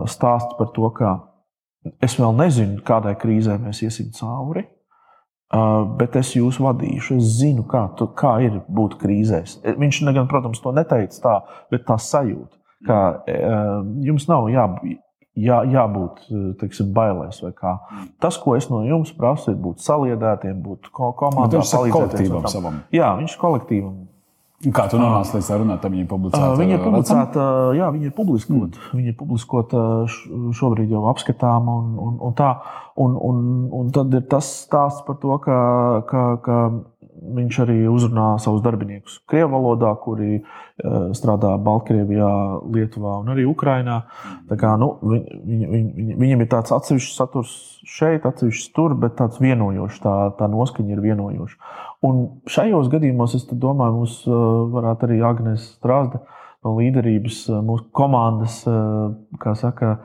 stāsts 0.09 0.57
par 0.57 0.73
to, 0.73 0.89
ka 0.97 1.19
es 2.05 2.17
vēl 2.17 2.37
nezinu, 2.39 2.81
kādai 2.87 3.19
krīzē 3.21 3.59
mēs 3.61 3.83
iesim 3.85 4.15
cauri. 4.17 4.65
Uh, 5.49 5.87
bet 5.97 6.17
es 6.21 6.35
jūs 6.37 6.59
vadīšu. 6.61 7.17
Es 7.17 7.29
zinu, 7.39 7.65
kā, 7.69 7.87
tu, 7.97 8.05
kā 8.13 8.35
ir 8.45 8.59
būt 8.69 8.99
krīzēs. 9.01 9.63
Viņš, 9.81 10.03
gan, 10.13 10.27
protams, 10.29 10.61
to 10.61 10.75
neteica 10.77 11.23
tā, 11.25 11.37
bet 11.73 11.87
tā 11.89 11.97
sajūta, 12.05 12.53
ka 12.85 12.99
uh, 13.17 13.71
jums 14.05 14.29
nav 14.29 14.51
jā, 14.53 14.67
jā, 15.41 15.63
jābūt 15.73 16.21
teiksim, 16.61 16.93
bailēs. 16.93 17.41
Tas, 18.21 18.37
ko 18.43 18.59
es 18.59 18.69
no 18.69 18.83
jums 18.85 19.15
prasu, 19.17 19.55
ir 19.55 19.59
būt 19.65 19.81
saliedētiem, 19.87 20.61
būt 20.67 20.93
komandā, 20.93 21.65
palīdzēt. 21.65 22.69
Jā, 22.93 23.15
viņš 23.23 23.41
kolektīvam 23.41 23.97
Kā 24.59 24.89
tu 24.91 24.99
nonāci 24.99 25.37
līdz 25.37 25.47
sarunai, 25.47 25.77
tad 25.79 25.93
viņa 25.95 26.09
publicēta? 26.11 26.55
Viņa 26.59 26.75
ir 26.75 26.81
publicēta, 26.83 27.43
jā, 27.79 27.93
viņa 27.95 28.09
ir 28.09 28.15
publiskota. 28.17 28.81
Mm. 28.81 28.99
Viņa 28.99 29.13
ir 29.13 29.17
publiskota 29.21 29.83
šobrīd 30.59 30.91
jau 30.91 31.05
apskatām 31.13 31.71
un, 31.71 31.93
un, 32.03 32.17
un 32.27 32.35
tā. 32.39 32.51
Un, 32.99 33.15
un, 33.23 33.37
un 33.79 33.93
tad 33.95 34.17
ir 34.19 34.25
tas 34.27 34.49
stāsts 34.65 35.05
par 35.07 35.21
to, 35.23 35.37
ka, 35.45 35.59
ka, 36.11 36.25
ka 36.43 36.57
viņš 37.39 37.59
arī 37.65 37.77
uzrunā 37.91 38.33
savus 38.43 38.63
darbiniekus 38.65 39.21
Krievijas 39.31 39.53
valodā, 39.53 39.93
kuri 40.03 40.41
strādā 41.15 41.55
Baltkrievijā, 41.63 42.31
Lietuvā 42.75 43.19
un 43.23 43.33
arī 43.35 43.47
Ukrajinā. 43.49 44.01
Kā, 44.59 44.75
nu, 44.81 44.93
viņ, 45.03 45.23
viņ, 45.47 45.65
viņ, 45.73 46.13
viņam 46.23 46.45
ir 46.45 46.51
tāds 46.51 46.75
atsevišķs 46.75 47.19
saturs 47.19 47.55
šeit, 47.89 48.27
atsevišķs 48.29 48.73
tur, 48.77 48.95
bet 48.99 49.17
tāds 49.19 49.41
vienojošs, 49.43 50.03
tā, 50.05 50.17
tā 50.39 50.51
noskaņa 50.51 50.95
ir 50.95 51.05
vienojoša. 51.07 51.59
Un 52.07 52.19
šajos 52.47 52.87
gadījumos 52.93 53.35
es 53.35 53.47
domāju, 53.51 53.97
mums 53.97 54.19
uh, 54.29 54.35
varētu 54.71 55.09
arī 55.09 55.19
Agnēs 55.27 55.65
Strāzda 55.75 56.21
no 56.63 56.77
līderības, 56.77 57.41
uh, 57.51 57.59
mūsu 57.67 57.89
komandas, 57.97 58.61
uh, 58.71 59.11
kā 59.43 59.57
saka, 59.59 59.97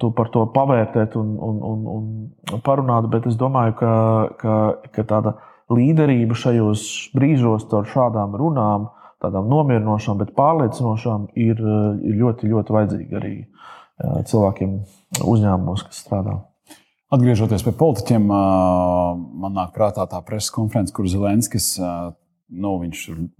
to 0.00 0.10
par 0.16 0.30
to 0.32 0.46
pavērtēt 0.54 1.18
un, 1.20 1.34
un, 1.36 1.60
un, 1.60 1.84
un 2.56 2.64
parunāt. 2.64 3.10
Bet 3.12 3.28
es 3.28 3.36
domāju, 3.36 3.76
ka, 3.82 3.92
ka, 4.40 4.56
ka 4.96 5.04
tāda 5.12 5.34
līderība 5.76 6.38
šajos 6.40 6.86
brīžos 7.16 7.68
ar 7.76 7.92
šādām 7.92 8.38
runām, 8.40 8.88
tādām 9.20 9.52
nomierinošām, 9.52 10.16
bet 10.22 10.32
pārliecinošām, 10.38 11.30
ir, 11.36 11.60
ir 12.00 12.18
ļoti, 12.22 12.48
ļoti 12.52 12.76
vajadzīga 12.80 13.20
arī 13.20 13.36
cilvēkiem 14.28 14.76
uzņēmumos, 15.24 15.84
kas 15.88 16.04
strādā. 16.04 16.40
Atgriežoties 17.06 17.62
pie 17.62 17.70
politiķiem, 17.78 18.24
man 18.26 19.52
nāk 19.54 19.76
prātā 19.76 20.08
tā 20.10 20.18
preses 20.26 20.50
konference, 20.54 20.94
kur 20.94 21.06
Zelenskis. 21.10 21.76
Nu, 22.46 22.76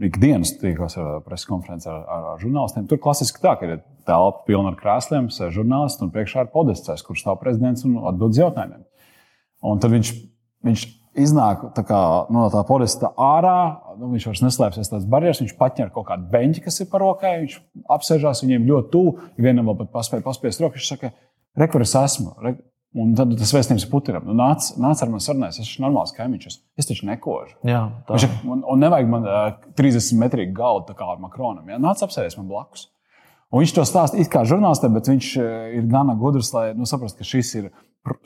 ikdienas 0.02 0.52
tiekās 0.58 0.96
ar 0.98 1.20
preses 1.22 1.46
konferenci 1.46 1.86
ar, 1.90 2.00
ar, 2.10 2.24
ar 2.32 2.40
žurnālistiem. 2.42 2.88
Tur 2.90 2.98
klasiski 3.02 3.38
tā, 3.42 3.52
ka 3.58 3.68
ir 3.68 3.76
telpa 4.06 4.42
pilna 4.48 4.72
ar 4.72 4.78
krēsliem, 4.78 5.28
sēž 5.30 5.60
žurnālisti 5.60 6.02
un 6.02 6.10
priekšā 6.14 6.42
ir 6.42 6.50
podests, 6.50 7.04
kur 7.06 7.18
stāv 7.18 7.38
prezidents 7.42 7.86
un 7.86 8.00
atbild 8.02 8.34
uz 8.34 8.40
jautājumiem. 8.42 8.82
Un 9.66 9.82
tad 9.82 9.94
viņš, 9.94 10.12
viņš 10.66 10.86
iznāk 11.22 11.62
kā, 11.86 12.00
nu, 12.30 12.40
no 12.40 12.46
tā 12.52 12.62
podesta 12.66 13.12
ārā, 13.14 13.58
nu, 13.98 14.10
viņš 14.14 14.28
vairs 14.30 14.44
neslēpjas 14.44 14.92
tās 14.92 15.06
barjeras, 15.10 15.42
viņš 15.42 15.54
paņem 15.58 15.90
kaut 15.94 16.08
kādu 16.10 16.26
beņķi, 16.34 16.64
kas 16.66 16.82
ir 16.82 16.90
par 16.90 17.02
rokai, 17.06 17.34
viņš 17.44 17.58
apsēžās 17.96 18.42
viņiem 18.44 18.66
ļoti 18.70 18.92
tuvu, 18.94 19.16
vienam 19.38 19.70
vēl 19.70 19.78
pat 19.84 19.94
paspēja 20.00 20.26
paspiest 20.26 20.62
roku, 20.62 20.78
viņš 20.78 20.90
saka, 20.92 21.12
re, 21.56 21.70
kur 21.70 21.86
es 21.86 21.94
esmu. 21.98 22.34
Re, 22.42 22.56
Un 22.96 23.12
tad 23.18 23.32
tas 23.36 23.50
vēstījums 23.52 23.84
Putinam, 23.90 24.24
nu, 24.24 24.34
nāc, 24.38 24.70
nāc 24.80 25.02
ar 25.04 25.10
mani 25.12 25.24
sarunāties, 25.24 25.58
es 25.60 25.72
esmu 25.72 25.84
normāls 25.84 26.14
kaimiņš, 26.16 26.58
es 26.80 26.88
taču 26.88 27.08
nekožu. 27.08 27.58
Jā, 27.66 27.82
tā 28.08 28.20
ir. 28.22 28.36
Un, 28.48 28.62
un 28.64 28.80
nevajag 28.80 29.10
man 29.12 29.26
uh, 29.28 29.48
30 29.76 30.16
metrīgu 30.22 30.54
galdu 30.56 30.96
kā 30.96 31.08
ar 31.12 31.20
Makronam. 31.20 31.66
Ja? 31.68 31.80
Nāc 31.82 32.00
apsēties 32.06 32.38
man 32.38 32.48
blakus. 32.48 32.86
Un 33.52 33.62
viņš 33.62 33.74
to 33.76 33.84
stāsta 33.86 34.18
it 34.18 34.30
kā 34.32 34.46
žurnālistam, 34.48 34.96
bet 34.96 35.10
viņš 35.10 35.28
ir 35.78 35.84
gana 35.90 36.16
gudrs, 36.18 36.48
lai 36.54 36.70
nu, 36.74 36.88
saprastu, 36.88 37.20
ka 37.20 37.28
šis 37.28 37.52
ir, 37.60 37.68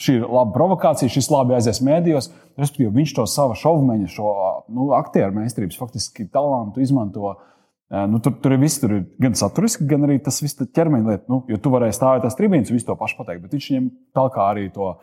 šī 0.00 0.20
ir 0.20 0.24
laba 0.24 0.54
provokācija, 0.54 1.12
šis 1.12 1.28
labi 1.34 1.58
aizies 1.58 1.82
mēdījos. 1.84 2.30
Respektīvi, 2.60 2.94
viņš 2.94 3.16
to 3.18 3.26
savu 3.28 3.58
šovmeņa, 3.58 4.08
šo 4.14 4.30
nu, 4.72 4.92
aktieru 4.96 5.34
meistarības, 5.36 5.80
faktiski 5.82 6.30
talantu 6.32 6.80
izmanto 6.84 7.34
uh, 7.34 7.42
Nu, 7.90 8.20
tur, 8.22 8.36
tur 8.38 8.54
ir 8.54 8.60
viss, 8.62 8.78
tur 8.78 8.92
ir 8.94 9.06
gan 9.18 9.34
saturiski, 9.34 9.82
gan 9.90 10.06
arī 10.06 10.20
tas 10.22 10.36
viss 10.44 10.58
ķermeņa 10.60 11.08
lieta. 11.10 11.24
Nu, 11.30 11.40
jo 11.50 11.58
tu 11.58 11.72
vari 11.74 11.90
stāvēt 11.94 12.22
tās 12.22 12.38
tribīnas 12.38 12.70
un 12.70 12.78
visu 12.78 12.86
to 12.86 12.94
pašu 12.98 13.18
pateikt, 13.18 13.42
bet 13.42 13.56
viņš 13.56 13.70
viņiem 13.70 13.88
talk 14.14 14.38
arī 14.38 14.68
to. 14.74 14.94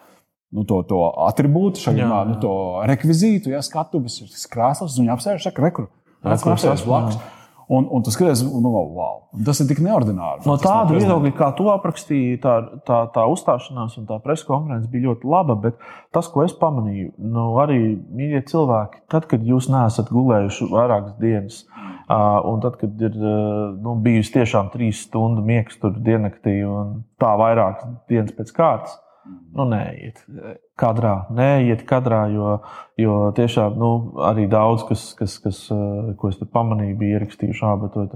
Nu, 0.56 0.63
to, 0.63 0.78
to 0.88 1.02
attribūtu, 1.26 1.82
šajā 1.84 2.08
nu, 2.30 2.38
to 2.39 2.52
rekvizītu, 2.88 3.52
ja 3.52 3.60
skatuves, 3.60 4.21
krāsas, 4.47 4.93
un 4.95 5.04
viņi 5.04 5.12
apsēž, 5.17 5.41
saka, 5.43 5.65
rekur, 5.65 5.89
rekur, 6.23 6.54
apsēž 6.54 6.86
blakus. 6.88 7.17
Un, 7.67 7.88
un 7.91 8.02
tu 8.02 8.13
skaties, 8.15 8.45
nu, 8.47 8.69
wow, 8.71 9.26
tas 9.43 9.60
ir 9.60 9.67
tik 9.67 9.82
neordināri. 9.84 10.45
No 10.47 10.56
tāda 10.62 10.95
viedokļa, 10.95 11.34
kā 11.36 11.50
tu 11.58 11.67
aprakstīji, 11.67 12.38
tā, 12.39 12.54
tā, 12.88 13.02
tā 13.12 13.26
uzstāšanās 13.28 13.97
un 14.00 14.06
tā 14.08 14.21
presa 14.23 14.47
konference 14.47 14.88
bija 14.88 15.10
ļoti 15.10 15.28
laba. 15.28 15.58
Bet 15.65 15.84
tas, 16.15 16.30
ko 16.32 16.45
es 16.47 16.56
pamanīju, 16.56 17.12
nu, 17.19 17.50
arī 17.60 17.82
mīļie 18.08 18.45
cilvēki, 18.47 19.04
tad, 19.12 19.28
kad 19.28 19.43
jūs 19.43 19.67
neesat 19.73 20.13
gulējuši 20.15 20.69
vairākas 20.71 21.19
dienas, 21.19 21.60
un 22.08 22.62
tad, 22.63 22.78
kad 22.80 23.02
ir 23.04 23.17
nu, 23.17 23.98
bijusi 24.04 24.38
tiešām 24.38 24.72
trīs 24.74 25.04
stundu 25.08 25.43
miegs 25.46 25.80
tur 25.82 25.98
diennaktī 26.04 26.62
un 26.67 27.02
tā 27.20 27.34
vairākas 27.39 27.89
dienas 28.08 28.32
pēc 28.38 28.54
kārtas, 28.56 28.96
nu, 29.58 29.65
neiet 29.67 30.22
kadrā, 30.80 31.15
neiet 31.36 31.84
kadrā, 31.89 32.22
jo, 32.32 32.58
jo 33.00 33.17
tiešām 33.36 33.78
nu, 33.82 33.91
arī 34.28 34.48
daudz, 34.52 34.86
kas, 34.88 35.10
kas, 35.20 35.38
kas, 35.43 35.63
ko 36.20 36.32
es 36.32 36.39
pamanīju, 36.54 37.00
bija 37.02 37.20
ierakstījuši, 37.20 37.74
to, 37.93 38.08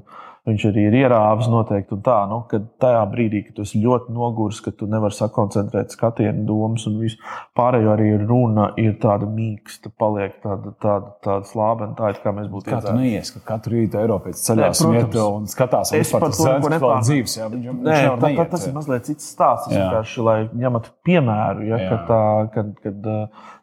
viņš 0.48 0.64
arī 0.72 0.86
ir 0.90 0.96
ierāvis 1.04 1.50
noteikti. 1.52 1.98
Tā, 2.06 2.18
nu, 2.30 2.40
kad 2.50 2.66
tajā 2.82 3.02
brīdī, 3.12 3.44
kad 3.46 3.60
tu 3.60 3.66
esi 3.68 3.82
ļoti 3.84 4.14
noguris, 4.16 4.62
ka 4.66 4.74
tu 4.74 4.88
nevari 4.90 5.14
sakoncentrēt 5.14 5.94
skatienu, 5.94 6.46
domas 6.48 6.88
un 6.90 6.98
visu 7.04 7.20
pārējo, 7.58 7.92
arī 7.94 8.10
runa 8.24 8.72
ir 8.82 8.96
tāda 9.02 9.30
mīksta, 9.30 9.94
paliek 10.02 10.40
tāda, 10.42 10.74
tāda, 10.82 11.14
tāda 11.22 11.50
slāpena, 11.52 11.94
tā 12.00 12.14
it 12.16 12.24
kā 12.24 12.34
mēs 12.38 12.50
būtu. 12.54 12.72
Kā 12.72 12.82
tu 12.88 12.96
neies, 12.98 13.34
ka 13.36 13.44
katru 13.54 13.78
rītu 13.78 14.02
Eiropietis 14.02 14.48
ne, 14.56 14.72
protams, 14.74 15.22
un 15.22 15.48
skatās, 15.52 15.94
es 15.98 16.16
par 16.16 16.28
to 16.34 16.50
nepārāk 16.74 17.06
dzīves. 17.06 17.38
Jā, 17.38 17.52
viņš, 17.54 17.72
Nē, 17.82 18.02
tā, 18.26 18.34
tā, 18.42 18.50
tas 18.56 18.68
ir 18.68 18.76
mazliet 18.76 19.08
cits 19.12 19.32
stāsts. 19.36 19.70
Es 19.70 19.78
vienkārši, 19.78 20.26
lai 20.26 20.38
ņemat 20.58 20.92
piemēru, 21.06 21.70
ja, 21.70 21.82
kad, 21.86 22.06
tā, 22.10 22.22
kad, 22.56 22.74
kad 22.82 23.12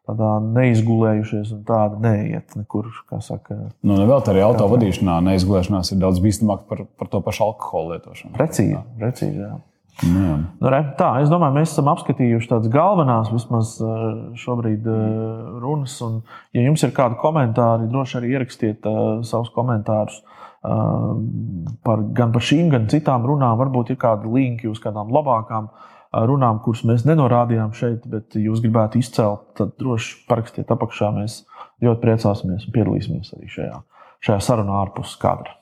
tādā 0.08 0.34
neizgulējušies 0.42 1.54
un 1.56 1.64
tāda 1.68 2.00
neiet 2.00 2.56
nekur. 2.56 2.88
Nu, 3.84 3.98
vēl 4.08 4.22
tā 4.24 4.32
arī 4.32 4.44
auto 4.46 4.68
vadīšanā 4.72 5.18
neizgulēšanās 5.28 5.92
ir 5.92 6.00
daudz 6.02 6.22
bīstamāk 6.24 6.64
par, 6.70 6.86
par 6.98 7.10
to 7.12 7.20
pašu 7.24 7.48
alkohola 7.50 7.96
lietošanu. 7.98 8.32
Precīzi, 8.38 8.78
precīzi 9.00 9.44
jā. 9.44 9.56
Nu, 10.06 10.20
jā. 10.22 10.34
Nu, 10.62 10.70
re, 10.70 10.80
tā, 10.98 11.10
es 11.24 11.30
domāju, 11.30 11.56
mēs 11.58 11.72
esam 11.72 11.90
apskatījuši 11.90 12.50
tādas 12.52 12.70
galvenās, 12.72 13.32
vismaz 13.34 13.74
šobrīd, 14.38 14.86
runas. 15.58 15.96
Un, 16.06 16.20
ja 16.54 16.62
jums 16.64 16.84
ir 16.86 16.94
kādi 16.96 17.18
komentāri, 17.18 17.90
droši 17.90 18.20
arī 18.20 18.30
ierakstiet 18.36 18.86
uh, 18.88 19.18
savus 19.26 19.50
komentārus 19.56 20.20
uh, 20.22 21.18
par, 21.82 22.06
gan 22.14 22.30
par 22.34 22.46
šīm, 22.46 22.70
gan 22.72 22.86
citām 22.92 23.26
runām. 23.26 23.58
Varbūt 23.58 23.92
ir 23.92 24.00
kādi 24.00 24.30
linki 24.38 24.70
uz 24.70 24.78
kādām 24.84 25.10
labākām 25.18 25.66
uh, 25.66 25.97
runām, 26.12 26.60
kuras 26.64 26.84
mēs 26.88 27.04
nenorādījām 27.08 27.74
šeit, 27.76 28.06
bet 28.08 28.36
jūs 28.38 28.62
gribētu 28.64 29.00
izcelt, 29.02 29.50
tad 29.58 29.74
droši 29.80 30.24
parakstiet 30.28 30.70
apakšā. 30.72 31.10
Mēs 31.16 31.42
ļoti 31.84 32.02
priecāsimies 32.04 32.66
un 32.68 32.74
piedalīsimies 32.74 33.34
arī 33.36 33.50
šajā, 33.52 33.80
šajā 34.24 34.40
sarunā 34.44 34.80
ārpus 34.82 35.16
kadra. 35.20 35.54